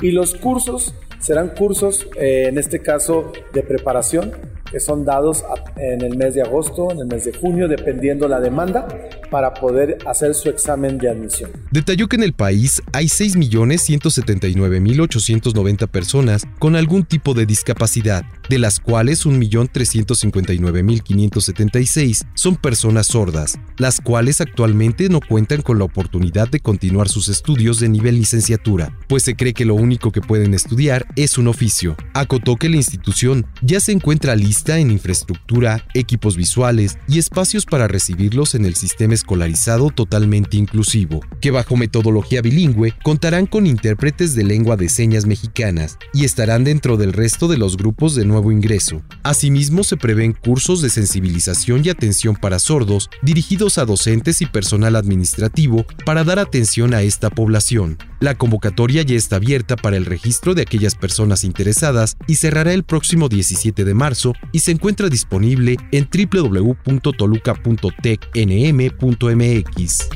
y 0.00 0.10
los 0.10 0.34
cursos 0.34 0.94
serán 1.24 1.54
cursos, 1.54 2.06
eh, 2.16 2.46
en 2.48 2.58
este 2.58 2.80
caso, 2.80 3.32
de 3.54 3.62
preparación 3.62 4.32
que 4.70 4.78
son 4.78 5.04
dados 5.04 5.44
en 5.76 6.02
el 6.02 6.18
mes 6.18 6.34
de 6.34 6.42
agosto, 6.42 6.90
en 6.90 6.98
el 6.98 7.06
mes 7.06 7.24
de 7.24 7.32
junio, 7.32 7.66
dependiendo 7.66 8.28
la 8.28 8.40
demanda, 8.40 8.88
para 9.34 9.52
poder 9.52 9.98
hacer 10.06 10.32
su 10.32 10.48
examen 10.48 10.96
de 10.96 11.10
admisión. 11.10 11.50
Detalló 11.72 12.06
que 12.06 12.14
en 12.14 12.22
el 12.22 12.34
país 12.34 12.80
hay 12.92 13.06
6.179.890 13.06 15.88
personas 15.88 16.46
con 16.60 16.76
algún 16.76 17.02
tipo 17.02 17.34
de 17.34 17.44
discapacidad, 17.44 18.24
de 18.48 18.60
las 18.60 18.78
cuales 18.78 19.26
1.359.576 19.26 22.26
son 22.34 22.54
personas 22.54 23.08
sordas, 23.08 23.58
las 23.76 24.00
cuales 24.00 24.40
actualmente 24.40 25.08
no 25.08 25.20
cuentan 25.20 25.62
con 25.62 25.80
la 25.80 25.86
oportunidad 25.86 26.48
de 26.48 26.60
continuar 26.60 27.08
sus 27.08 27.26
estudios 27.26 27.80
de 27.80 27.88
nivel 27.88 28.14
licenciatura, 28.14 28.96
pues 29.08 29.24
se 29.24 29.34
cree 29.34 29.52
que 29.52 29.64
lo 29.64 29.74
único 29.74 30.12
que 30.12 30.20
pueden 30.20 30.54
estudiar 30.54 31.06
es 31.16 31.38
un 31.38 31.48
oficio. 31.48 31.96
Acotó 32.12 32.54
que 32.54 32.68
la 32.68 32.76
institución 32.76 33.46
ya 33.62 33.80
se 33.80 33.90
encuentra 33.90 34.36
lista 34.36 34.78
en 34.78 34.92
infraestructura, 34.92 35.84
equipos 35.92 36.36
visuales 36.36 36.98
y 37.08 37.18
espacios 37.18 37.66
para 37.66 37.88
recibirlos 37.88 38.54
en 38.54 38.64
el 38.64 38.76
sistema 38.76 39.23
escolarizado 39.24 39.88
totalmente 39.88 40.58
inclusivo, 40.58 41.20
que 41.40 41.50
bajo 41.50 41.78
metodología 41.78 42.42
bilingüe 42.42 42.92
contarán 43.02 43.46
con 43.46 43.66
intérpretes 43.66 44.34
de 44.34 44.44
lengua 44.44 44.76
de 44.76 44.90
señas 44.90 45.24
mexicanas 45.24 45.96
y 46.12 46.26
estarán 46.26 46.64
dentro 46.64 46.98
del 46.98 47.14
resto 47.14 47.48
de 47.48 47.56
los 47.56 47.78
grupos 47.78 48.14
de 48.14 48.26
nuevo 48.26 48.52
ingreso. 48.52 49.00
Asimismo, 49.22 49.82
se 49.82 49.96
prevén 49.96 50.34
cursos 50.34 50.82
de 50.82 50.90
sensibilización 50.90 51.80
y 51.84 51.88
atención 51.88 52.36
para 52.36 52.58
sordos 52.58 53.08
dirigidos 53.22 53.78
a 53.78 53.86
docentes 53.86 54.42
y 54.42 54.46
personal 54.46 54.94
administrativo 54.94 55.86
para 56.04 56.22
dar 56.22 56.38
atención 56.38 56.92
a 56.92 57.00
esta 57.00 57.30
población. 57.30 57.96
La 58.20 58.34
convocatoria 58.34 59.00
ya 59.02 59.16
está 59.16 59.36
abierta 59.36 59.76
para 59.76 59.96
el 59.96 60.04
registro 60.04 60.54
de 60.54 60.60
aquellas 60.62 60.96
personas 60.96 61.44
interesadas 61.44 62.18
y 62.26 62.34
cerrará 62.34 62.74
el 62.74 62.84
próximo 62.84 63.30
17 63.30 63.84
de 63.84 63.94
marzo 63.94 64.34
y 64.52 64.58
se 64.58 64.72
encuentra 64.72 65.08
disponible 65.08 65.78
en 65.92 66.10
www.toluca.tecnm.com 66.12 69.03
mx 69.12 70.08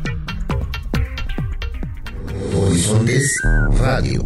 Horizontes 2.54 3.40
Radio. 3.80 4.24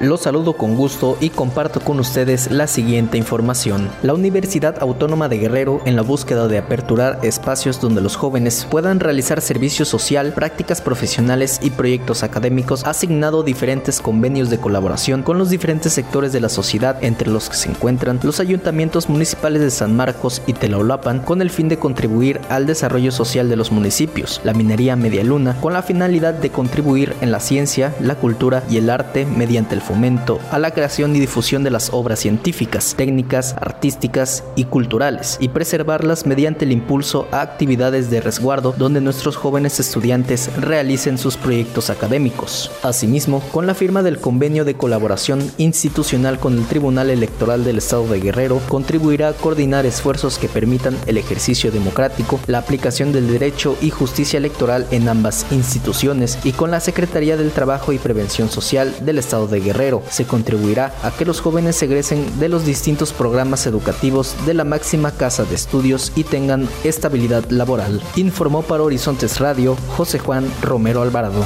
Los 0.00 0.22
saludo 0.22 0.54
con 0.54 0.74
gusto 0.74 1.16
y 1.20 1.30
comparto 1.30 1.78
con 1.78 2.00
ustedes 2.00 2.50
la 2.50 2.66
siguiente 2.66 3.16
información. 3.16 3.88
La 4.02 4.12
Universidad 4.12 4.76
Autónoma 4.80 5.28
de 5.28 5.38
Guerrero, 5.38 5.82
en 5.84 5.94
la 5.94 6.02
búsqueda 6.02 6.48
de 6.48 6.58
aperturar 6.58 7.20
espacios 7.22 7.80
donde 7.80 8.00
los 8.00 8.16
jóvenes 8.16 8.66
puedan 8.68 8.98
realizar 8.98 9.40
servicio 9.40 9.84
social, 9.84 10.32
prácticas 10.32 10.80
profesionales 10.80 11.60
y 11.62 11.70
proyectos 11.70 12.24
académicos, 12.24 12.84
ha 12.84 12.90
asignado 12.90 13.44
diferentes 13.44 14.00
convenios 14.00 14.50
de 14.50 14.58
colaboración 14.58 15.22
con 15.22 15.38
los 15.38 15.48
diferentes 15.48 15.92
sectores 15.92 16.32
de 16.32 16.40
la 16.40 16.48
sociedad, 16.48 16.98
entre 17.00 17.30
los 17.30 17.48
que 17.48 17.56
se 17.56 17.70
encuentran 17.70 18.18
los 18.24 18.40
ayuntamientos 18.40 19.08
municipales 19.08 19.62
de 19.62 19.70
San 19.70 19.94
Marcos 19.94 20.42
y 20.48 20.54
Telaulapan, 20.54 21.20
con 21.20 21.40
el 21.40 21.50
fin 21.50 21.68
de 21.68 21.78
contribuir 21.78 22.40
al 22.48 22.66
desarrollo 22.66 23.12
social 23.12 23.48
de 23.48 23.56
los 23.56 23.70
municipios. 23.70 24.40
La 24.42 24.54
minería 24.54 24.96
Media 24.96 25.22
Luna, 25.22 25.56
con 25.60 25.72
la 25.72 25.82
finalidad 25.82 26.34
de 26.34 26.50
contribuir 26.50 27.14
en 27.20 27.30
la 27.30 27.38
ciencia, 27.38 27.94
la 28.00 28.16
cultura 28.16 28.64
y 28.68 28.78
el 28.78 28.90
arte 28.90 29.24
mediante 29.24 29.76
el 29.76 29.83
fomento 29.84 30.40
a 30.50 30.58
la 30.58 30.72
creación 30.72 31.14
y 31.14 31.20
difusión 31.20 31.62
de 31.62 31.70
las 31.70 31.90
obras 31.92 32.20
científicas, 32.20 32.94
técnicas, 32.96 33.54
artísticas 33.60 34.42
y 34.56 34.64
culturales, 34.64 35.36
y 35.40 35.48
preservarlas 35.48 36.26
mediante 36.26 36.64
el 36.64 36.72
impulso 36.72 37.28
a 37.30 37.42
actividades 37.42 38.10
de 38.10 38.20
resguardo 38.20 38.74
donde 38.76 39.00
nuestros 39.00 39.36
jóvenes 39.36 39.78
estudiantes 39.78 40.50
realicen 40.56 41.18
sus 41.18 41.36
proyectos 41.36 41.90
académicos. 41.90 42.70
Asimismo, 42.82 43.40
con 43.52 43.66
la 43.66 43.74
firma 43.74 44.02
del 44.02 44.18
convenio 44.18 44.64
de 44.64 44.74
colaboración 44.74 45.50
institucional 45.58 46.38
con 46.38 46.56
el 46.58 46.66
Tribunal 46.66 47.10
Electoral 47.10 47.64
del 47.64 47.78
Estado 47.78 48.08
de 48.08 48.20
Guerrero, 48.20 48.60
contribuirá 48.68 49.28
a 49.28 49.32
coordinar 49.34 49.86
esfuerzos 49.86 50.38
que 50.38 50.48
permitan 50.48 50.96
el 51.06 51.18
ejercicio 51.18 51.70
democrático, 51.70 52.40
la 52.46 52.58
aplicación 52.58 53.12
del 53.12 53.30
derecho 53.30 53.76
y 53.82 53.90
justicia 53.90 54.38
electoral 54.38 54.86
en 54.90 55.08
ambas 55.08 55.46
instituciones 55.50 56.38
y 56.44 56.52
con 56.52 56.70
la 56.70 56.80
Secretaría 56.80 57.36
del 57.36 57.50
Trabajo 57.50 57.92
y 57.92 57.98
Prevención 57.98 58.48
Social 58.48 58.94
del 59.04 59.18
Estado 59.18 59.46
de 59.46 59.60
Guerrero 59.60 59.73
se 60.08 60.24
contribuirá 60.24 60.94
a 61.02 61.10
que 61.10 61.24
los 61.24 61.40
jóvenes 61.40 61.82
egresen 61.82 62.38
de 62.38 62.48
los 62.48 62.64
distintos 62.64 63.12
programas 63.12 63.66
educativos 63.66 64.34
de 64.46 64.54
la 64.54 64.64
máxima 64.64 65.10
casa 65.10 65.44
de 65.44 65.54
estudios 65.54 66.12
y 66.14 66.24
tengan 66.24 66.68
estabilidad 66.84 67.44
laboral, 67.50 68.00
informó 68.16 68.62
para 68.62 68.84
Horizontes 68.84 69.40
Radio 69.40 69.76
José 69.96 70.18
Juan 70.18 70.48
Romero 70.62 71.02
Alvarado. 71.02 71.44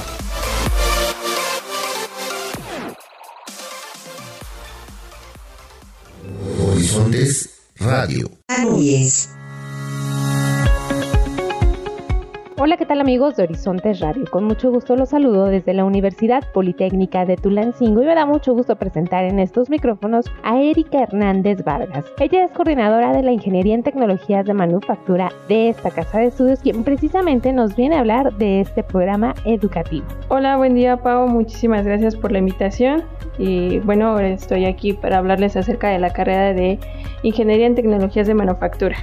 Horizontes 6.61 7.51
Radio. 7.79 8.31
Hola, 12.69 12.77
¿qué 12.77 12.85
tal 12.85 13.01
amigos 13.01 13.35
de 13.35 13.45
Horizontes 13.45 14.01
Radio? 14.01 14.27
Con 14.31 14.45
mucho 14.45 14.71
gusto 14.71 14.95
los 14.95 15.09
saludo 15.09 15.47
desde 15.47 15.73
la 15.73 15.87
Universidad 15.87 16.45
Politécnica 16.53 17.25
de 17.25 17.37
Tulancingo 17.39 18.03
y 18.03 18.05
me 18.05 18.15
da 18.15 18.27
mucho 18.27 18.53
gusto 18.53 18.77
presentar 18.77 19.25
en 19.25 19.39
estos 19.39 19.71
micrófonos 19.71 20.27
a 20.43 20.61
Erika 20.61 21.05
Hernández 21.05 21.65
Vargas. 21.65 22.05
Ella 22.21 22.45
es 22.45 22.51
coordinadora 22.51 23.15
de 23.15 23.23
la 23.23 23.33
Ingeniería 23.33 23.75
en 23.75 23.83
Tecnologías 23.83 24.45
de 24.45 24.53
Manufactura 24.53 25.33
de 25.49 25.71
esta 25.71 25.91
casa 25.91 26.19
de 26.19 26.27
estudios, 26.27 26.61
quien 26.61 26.85
precisamente 26.85 27.55
nos 27.55 27.75
viene 27.75 27.97
a 27.97 28.01
hablar 28.01 28.37
de 28.37 28.61
este 28.61 28.83
programa 28.83 29.35
educativo. 29.47 30.05
Hola, 30.29 30.59
buen 30.59 30.75
día 30.75 30.99
Pau, 30.99 31.27
muchísimas 31.27 31.87
gracias 31.87 32.17
por 32.17 32.33
la 32.33 32.41
invitación 32.41 33.03
y 33.39 33.79
bueno, 33.79 34.21
estoy 34.21 34.67
aquí 34.67 34.93
para 34.93 35.17
hablarles 35.17 35.57
acerca 35.57 35.89
de 35.89 36.01
la 36.01 36.11
carrera 36.11 36.53
de 36.53 36.79
Ingeniería 37.23 37.67
en 37.67 37.77
Tecnologías 37.77 38.27
de 38.27 38.35
Manufactura. 38.35 38.99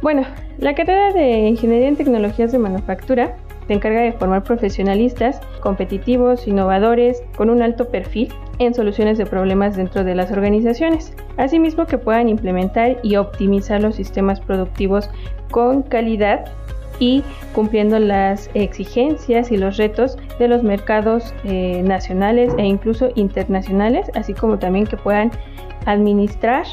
Bueno, 0.00 0.24
la 0.58 0.74
carrera 0.74 1.12
de 1.12 1.48
Ingeniería 1.48 1.88
en 1.88 1.96
Tecnologías 1.96 2.52
de 2.52 2.58
Manufactura 2.58 3.36
se 3.66 3.74
encarga 3.74 4.00
de 4.00 4.12
formar 4.12 4.42
profesionalistas 4.42 5.40
competitivos, 5.60 6.48
innovadores, 6.48 7.22
con 7.36 7.50
un 7.50 7.62
alto 7.62 7.88
perfil 7.88 8.32
en 8.58 8.74
soluciones 8.74 9.18
de 9.18 9.26
problemas 9.26 9.76
dentro 9.76 10.04
de 10.04 10.14
las 10.14 10.30
organizaciones, 10.32 11.14
asimismo 11.36 11.86
que 11.86 11.98
puedan 11.98 12.28
implementar 12.28 12.98
y 13.02 13.16
optimizar 13.16 13.80
los 13.80 13.96
sistemas 13.96 14.40
productivos 14.40 15.10
con 15.50 15.82
calidad 15.82 16.44
y 16.98 17.22
cumpliendo 17.54 17.98
las 17.98 18.50
exigencias 18.54 19.50
y 19.50 19.56
los 19.56 19.76
retos 19.76 20.16
de 20.38 20.48
los 20.48 20.62
mercados 20.62 21.34
eh, 21.44 21.82
nacionales 21.82 22.52
e 22.58 22.64
incluso 22.64 23.10
internacionales, 23.14 24.10
así 24.14 24.34
como 24.34 24.58
también 24.58 24.86
que 24.86 24.96
puedan 24.96 25.30
administrar 25.86 26.64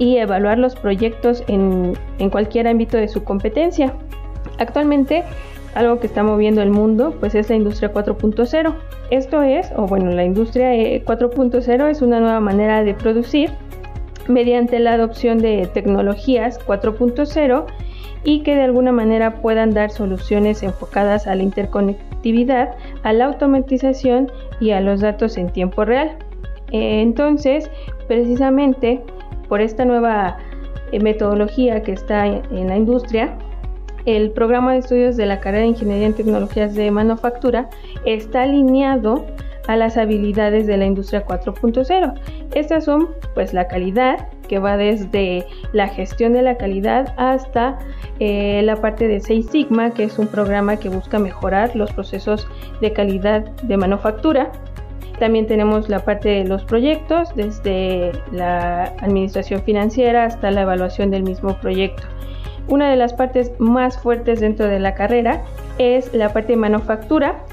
y 0.00 0.16
evaluar 0.16 0.58
los 0.58 0.74
proyectos 0.74 1.44
en, 1.46 1.92
cualquier 2.32 2.66
ámbito 2.66 2.96
de 2.96 3.06
su 3.06 3.22
competencia. 3.22 3.92
Actualmente, 4.58 5.24
algo 5.74 6.00
que 6.00 6.06
está 6.06 6.22
moviendo 6.22 6.62
el 6.62 6.70
mundo, 6.70 7.14
pues 7.20 7.34
es 7.34 7.50
la 7.50 7.56
industria 7.56 7.92
4.0. 7.92 8.74
Esto 9.10 9.42
es, 9.42 9.70
o 9.76 9.86
bueno, 9.86 10.10
la 10.10 10.24
industria 10.24 10.72
4.0 10.72 11.86
eh, 11.86 11.90
es 11.90 12.00
una 12.00 12.18
nueva 12.18 12.40
manera 12.40 12.82
de 12.82 12.94
producir 12.94 13.50
mediante 14.26 14.78
la 14.78 14.94
adopción 14.94 15.38
de 15.38 15.68
tecnologías 15.72 16.58
4.0 16.66 17.66
y 18.24 18.42
que 18.42 18.54
de 18.54 18.62
alguna 18.62 18.92
manera 18.92 19.42
puedan 19.42 19.70
dar 19.70 19.90
soluciones 19.90 20.62
enfocadas 20.62 21.26
a 21.26 21.34
la 21.34 21.42
interconectividad, 21.42 22.74
a 23.02 23.12
la 23.12 23.26
automatización 23.26 24.32
y 24.60 24.70
a 24.70 24.80
los 24.80 25.00
datos 25.00 25.36
en 25.36 25.50
tiempo 25.50 25.84
real. 25.84 26.16
Eh, 26.72 27.02
entonces, 27.02 27.70
precisamente 28.08 29.02
por 29.50 29.60
esta 29.60 29.84
nueva 29.84 30.38
eh, 30.92 31.00
metodología 31.00 31.82
que 31.82 31.92
está 31.92 32.26
en 32.26 32.68
la 32.68 32.76
industria, 32.76 33.36
el 34.06 34.30
programa 34.30 34.72
de 34.72 34.78
estudios 34.78 35.16
de 35.16 35.26
la 35.26 35.40
carrera 35.40 35.64
de 35.64 35.70
Ingeniería 35.70 36.06
en 36.06 36.14
Tecnologías 36.14 36.74
de 36.74 36.90
Manufactura 36.90 37.68
está 38.06 38.44
alineado 38.44 39.26
a 39.66 39.76
las 39.76 39.96
habilidades 39.96 40.66
de 40.66 40.76
la 40.76 40.86
industria 40.86 41.26
4.0. 41.26 42.14
Estas 42.54 42.84
son 42.84 43.10
pues 43.34 43.52
la 43.52 43.68
calidad, 43.68 44.28
que 44.48 44.58
va 44.58 44.76
desde 44.76 45.46
la 45.72 45.88
gestión 45.88 46.32
de 46.32 46.42
la 46.42 46.56
calidad 46.56 47.14
hasta 47.16 47.78
eh, 48.18 48.62
la 48.64 48.76
parte 48.76 49.06
de 49.06 49.20
Seis 49.20 49.46
Sigma, 49.50 49.90
que 49.90 50.04
es 50.04 50.18
un 50.18 50.28
programa 50.28 50.76
que 50.76 50.88
busca 50.88 51.18
mejorar 51.18 51.76
los 51.76 51.92
procesos 51.92 52.48
de 52.80 52.92
calidad 52.92 53.42
de 53.62 53.76
manufactura. 53.76 54.50
También 55.20 55.46
tenemos 55.46 55.90
la 55.90 56.02
parte 56.02 56.30
de 56.30 56.44
los 56.44 56.64
proyectos, 56.64 57.28
desde 57.36 58.10
la 58.32 58.84
administración 59.00 59.60
financiera 59.62 60.24
hasta 60.24 60.50
la 60.50 60.62
evaluación 60.62 61.10
del 61.10 61.24
mismo 61.24 61.60
proyecto. 61.60 62.02
Una 62.68 62.90
de 62.90 62.96
las 62.96 63.12
partes 63.12 63.52
más 63.58 63.98
fuertes 63.98 64.40
dentro 64.40 64.66
de 64.66 64.78
la 64.78 64.94
carrera 64.94 65.42
es 65.76 66.14
la 66.14 66.32
parte 66.32 66.54
de 66.54 66.56
manufactura 66.56 67.44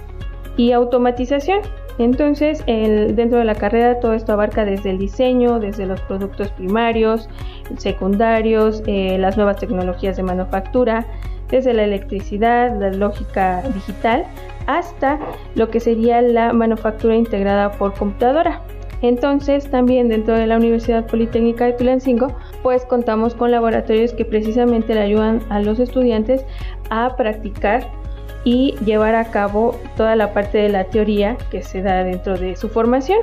y 0.56 0.72
automatización. 0.72 1.60
Entonces, 1.98 2.64
dentro 2.66 3.40
de 3.40 3.44
la 3.44 3.56
carrera 3.56 4.00
todo 4.00 4.14
esto 4.14 4.32
abarca 4.32 4.64
desde 4.64 4.92
el 4.92 4.98
diseño, 4.98 5.60
desde 5.60 5.86
los 5.86 6.00
productos 6.02 6.52
primarios, 6.52 7.28
secundarios, 7.78 8.82
eh, 8.88 9.18
las 9.18 9.36
nuevas 9.36 9.58
tecnologías 9.58 10.16
de 10.16 10.24
manufactura, 10.24 11.06
desde 11.50 11.74
la 11.74 11.84
electricidad, 11.84 12.80
la 12.80 12.92
lógica 12.92 13.62
digital, 13.74 14.26
hasta 14.68 15.20
lo 15.56 15.70
que 15.70 15.80
sería 15.80 16.22
la 16.22 16.54
manufactura 16.54 17.16
integrada 17.16 17.72
por 17.72 17.94
computadora. 17.94 18.62
Entonces, 19.02 19.70
también 19.70 20.10
dentro 20.10 20.36
de 20.36 20.48
la 20.48 20.58
Universidad 20.58 21.06
Politécnica 21.06 21.66
de 21.66 21.74
Tulancingo, 21.74 22.36
pues 22.64 22.86
contamos 22.86 23.36
con 23.36 23.52
laboratorios 23.52 24.14
que 24.14 24.26
precisamente 24.26 24.94
le 24.96 25.02
ayudan 25.02 25.40
a 25.50 25.60
los 25.60 25.80
estudiantes 25.80 26.46
a 26.90 27.16
practicar 27.16 27.88
y 28.44 28.76
llevar 28.86 29.14
a 29.16 29.26
cabo 29.26 29.76
toda 29.96 30.16
la 30.16 30.34
parte 30.34 30.58
de 30.58 30.70
la 30.70 30.86
teoría 30.86 31.38
que 31.52 31.62
se 31.62 31.82
da 31.82 32.04
dentro 32.04 32.38
de 32.38 32.56
su 32.56 32.70
formación. 32.70 33.20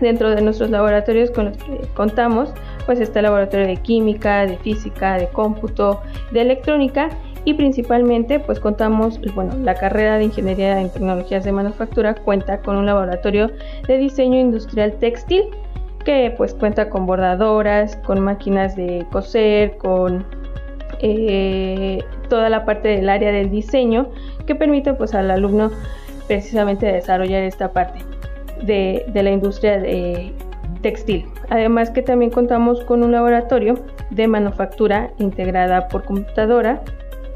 Dentro 0.00 0.30
de 0.30 0.42
nuestros 0.42 0.70
laboratorios 0.70 1.30
con 1.32 1.46
los 1.46 1.56
que 1.56 1.80
contamos, 1.94 2.52
pues 2.86 3.00
está 3.00 3.18
el 3.18 3.24
laboratorio 3.24 3.66
de 3.66 3.78
química, 3.78 4.46
de 4.46 4.56
física, 4.58 5.18
de 5.18 5.26
cómputo, 5.28 6.02
de 6.30 6.42
electrónica 6.42 7.08
y 7.44 7.54
principalmente 7.54 8.40
pues 8.40 8.60
contamos, 8.60 9.20
bueno, 9.34 9.52
la 9.62 9.74
carrera 9.74 10.18
de 10.18 10.24
Ingeniería 10.24 10.80
en 10.80 10.90
Tecnologías 10.90 11.44
de 11.44 11.52
Manufactura 11.52 12.14
cuenta 12.14 12.58
con 12.58 12.76
un 12.76 12.86
laboratorio 12.86 13.50
de 13.86 13.98
diseño 13.98 14.38
industrial 14.38 14.92
textil 15.00 15.44
que 16.04 16.32
pues 16.36 16.54
cuenta 16.54 16.88
con 16.90 17.06
bordadoras, 17.06 17.96
con 17.96 18.20
máquinas 18.20 18.76
de 18.76 19.06
coser, 19.10 19.76
con 19.78 20.24
eh, 21.00 22.02
toda 22.28 22.48
la 22.48 22.64
parte 22.64 22.88
del 22.88 23.08
área 23.08 23.30
del 23.30 23.50
diseño 23.50 24.08
que 24.46 24.54
permite 24.54 24.94
pues 24.94 25.14
al 25.14 25.30
alumno 25.30 25.70
precisamente 26.26 26.86
desarrollar 26.86 27.42
esta 27.42 27.72
parte 27.72 28.00
de, 28.62 29.04
de 29.08 29.22
la 29.22 29.30
industria 29.30 29.78
de 29.78 30.32
textil. 30.82 31.26
Además 31.50 31.90
que 31.90 32.02
también 32.02 32.30
contamos 32.30 32.82
con 32.84 33.02
un 33.02 33.12
laboratorio 33.12 33.74
de 34.10 34.28
manufactura 34.28 35.10
integrada 35.18 35.88
por 35.88 36.04
computadora 36.04 36.82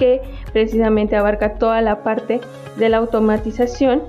que 0.02 0.20
precisamente 0.52 1.14
abarca 1.14 1.54
toda 1.54 1.80
la 1.80 2.02
parte 2.02 2.40
de 2.76 2.88
la 2.88 2.96
automatización 2.96 4.02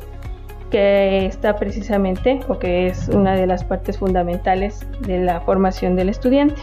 que 0.71 1.27
está 1.27 1.55
precisamente 1.55 2.39
o 2.47 2.57
que 2.57 2.87
es 2.87 3.09
una 3.09 3.35
de 3.35 3.45
las 3.45 3.63
partes 3.63 3.99
fundamentales 3.99 4.87
de 5.01 5.19
la 5.19 5.41
formación 5.41 5.95
del 5.95 6.09
estudiante. 6.09 6.59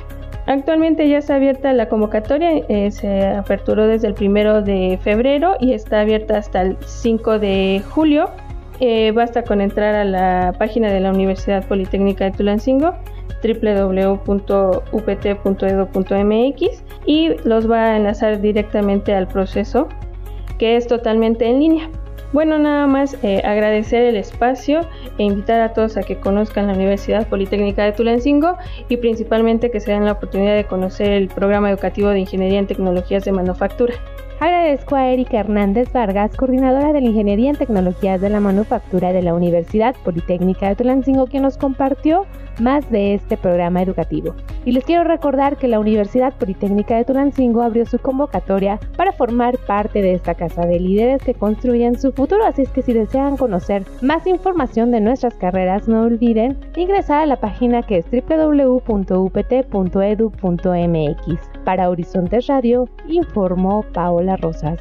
Actualmente 0.46 1.08
ya 1.08 1.18
está 1.18 1.36
abierta 1.36 1.72
la 1.72 1.88
convocatoria, 1.88 2.50
eh, 2.68 2.90
se 2.90 3.24
aperturó 3.28 3.86
desde 3.86 4.08
el 4.08 4.14
primero 4.14 4.62
de 4.62 4.98
febrero 5.00 5.54
y 5.60 5.74
está 5.74 6.00
abierta 6.00 6.38
hasta 6.38 6.62
el 6.62 6.76
5 6.84 7.38
de 7.38 7.84
julio. 7.88 8.30
Eh, 8.80 9.12
basta 9.12 9.44
con 9.44 9.60
entrar 9.60 9.94
a 9.94 10.04
la 10.04 10.54
página 10.58 10.90
de 10.90 10.98
la 10.98 11.12
Universidad 11.12 11.64
Politécnica 11.68 12.24
de 12.24 12.32
Tulancingo 12.32 12.96
www.upt.edu.mx 13.42 14.84
y 17.06 17.28
los 17.44 17.70
va 17.70 17.84
a 17.84 17.96
enlazar 17.96 18.40
directamente 18.40 19.14
al 19.14 19.28
proceso 19.28 19.88
que 20.58 20.76
es 20.76 20.86
totalmente 20.86 21.46
en 21.46 21.58
línea. 21.60 21.90
Bueno, 22.32 22.58
nada 22.58 22.86
más 22.86 23.16
eh, 23.24 23.42
agradecer 23.44 24.04
el 24.04 24.16
espacio 24.16 24.82
e 25.18 25.24
invitar 25.24 25.60
a 25.60 25.72
todos 25.72 25.96
a 25.96 26.02
que 26.02 26.20
conozcan 26.20 26.68
la 26.68 26.74
Universidad 26.74 27.26
Politécnica 27.26 27.82
de 27.84 27.92
Tulancingo 27.92 28.56
y 28.88 28.98
principalmente 28.98 29.70
que 29.70 29.80
se 29.80 29.90
den 29.90 30.04
la 30.04 30.12
oportunidad 30.12 30.54
de 30.54 30.64
conocer 30.64 31.10
el 31.10 31.26
programa 31.26 31.70
educativo 31.70 32.10
de 32.10 32.20
Ingeniería 32.20 32.60
en 32.60 32.68
Tecnologías 32.68 33.24
de 33.24 33.32
Manufactura. 33.32 33.94
Agradezco 34.40 34.96
a 34.96 35.08
Erika 35.10 35.38
Hernández 35.38 35.92
Vargas, 35.92 36.34
coordinadora 36.34 36.94
de 36.94 37.02
la 37.02 37.08
Ingeniería 37.08 37.50
en 37.50 37.56
Tecnologías 37.56 38.22
de 38.22 38.30
la 38.30 38.40
Manufactura 38.40 39.12
de 39.12 39.20
la 39.20 39.34
Universidad 39.34 39.94
Politécnica 40.02 40.66
de 40.66 40.76
Tulancingo, 40.76 41.26
que 41.26 41.40
nos 41.40 41.58
compartió 41.58 42.24
más 42.58 42.90
de 42.90 43.12
este 43.12 43.36
programa 43.36 43.82
educativo. 43.82 44.34
Y 44.64 44.72
les 44.72 44.84
quiero 44.84 45.04
recordar 45.04 45.58
que 45.58 45.68
la 45.68 45.78
Universidad 45.78 46.32
Politécnica 46.32 46.96
de 46.96 47.04
Tulancingo 47.04 47.60
abrió 47.60 47.84
su 47.84 47.98
convocatoria 47.98 48.80
para 48.96 49.12
formar 49.12 49.58
parte 49.58 50.00
de 50.00 50.14
esta 50.14 50.34
casa 50.34 50.64
de 50.66 50.80
líderes 50.80 51.22
que 51.22 51.34
construyen 51.34 51.98
su 51.98 52.12
futuro, 52.12 52.46
así 52.46 52.62
es 52.62 52.70
que 52.70 52.80
si 52.80 52.94
desean 52.94 53.36
conocer 53.36 53.84
más 54.00 54.26
información 54.26 54.90
de 54.90 55.02
nuestras 55.02 55.34
carreras, 55.34 55.86
no 55.86 56.02
olviden 56.02 56.58
ingresar 56.76 57.20
a 57.22 57.26
la 57.26 57.36
página 57.36 57.82
que 57.82 57.98
es 57.98 58.06
www.upt.edu.mx. 58.10 58.80
Para 61.64 61.90
Horizontes 61.90 62.46
Radio, 62.46 62.88
informó 63.06 63.84
Paola 63.92 64.29
Rosas. 64.36 64.80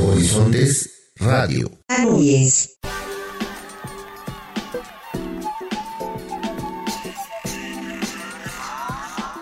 Horizontes 0.00 0.90
Radio. 1.16 1.70
Anuyes. 1.88 2.78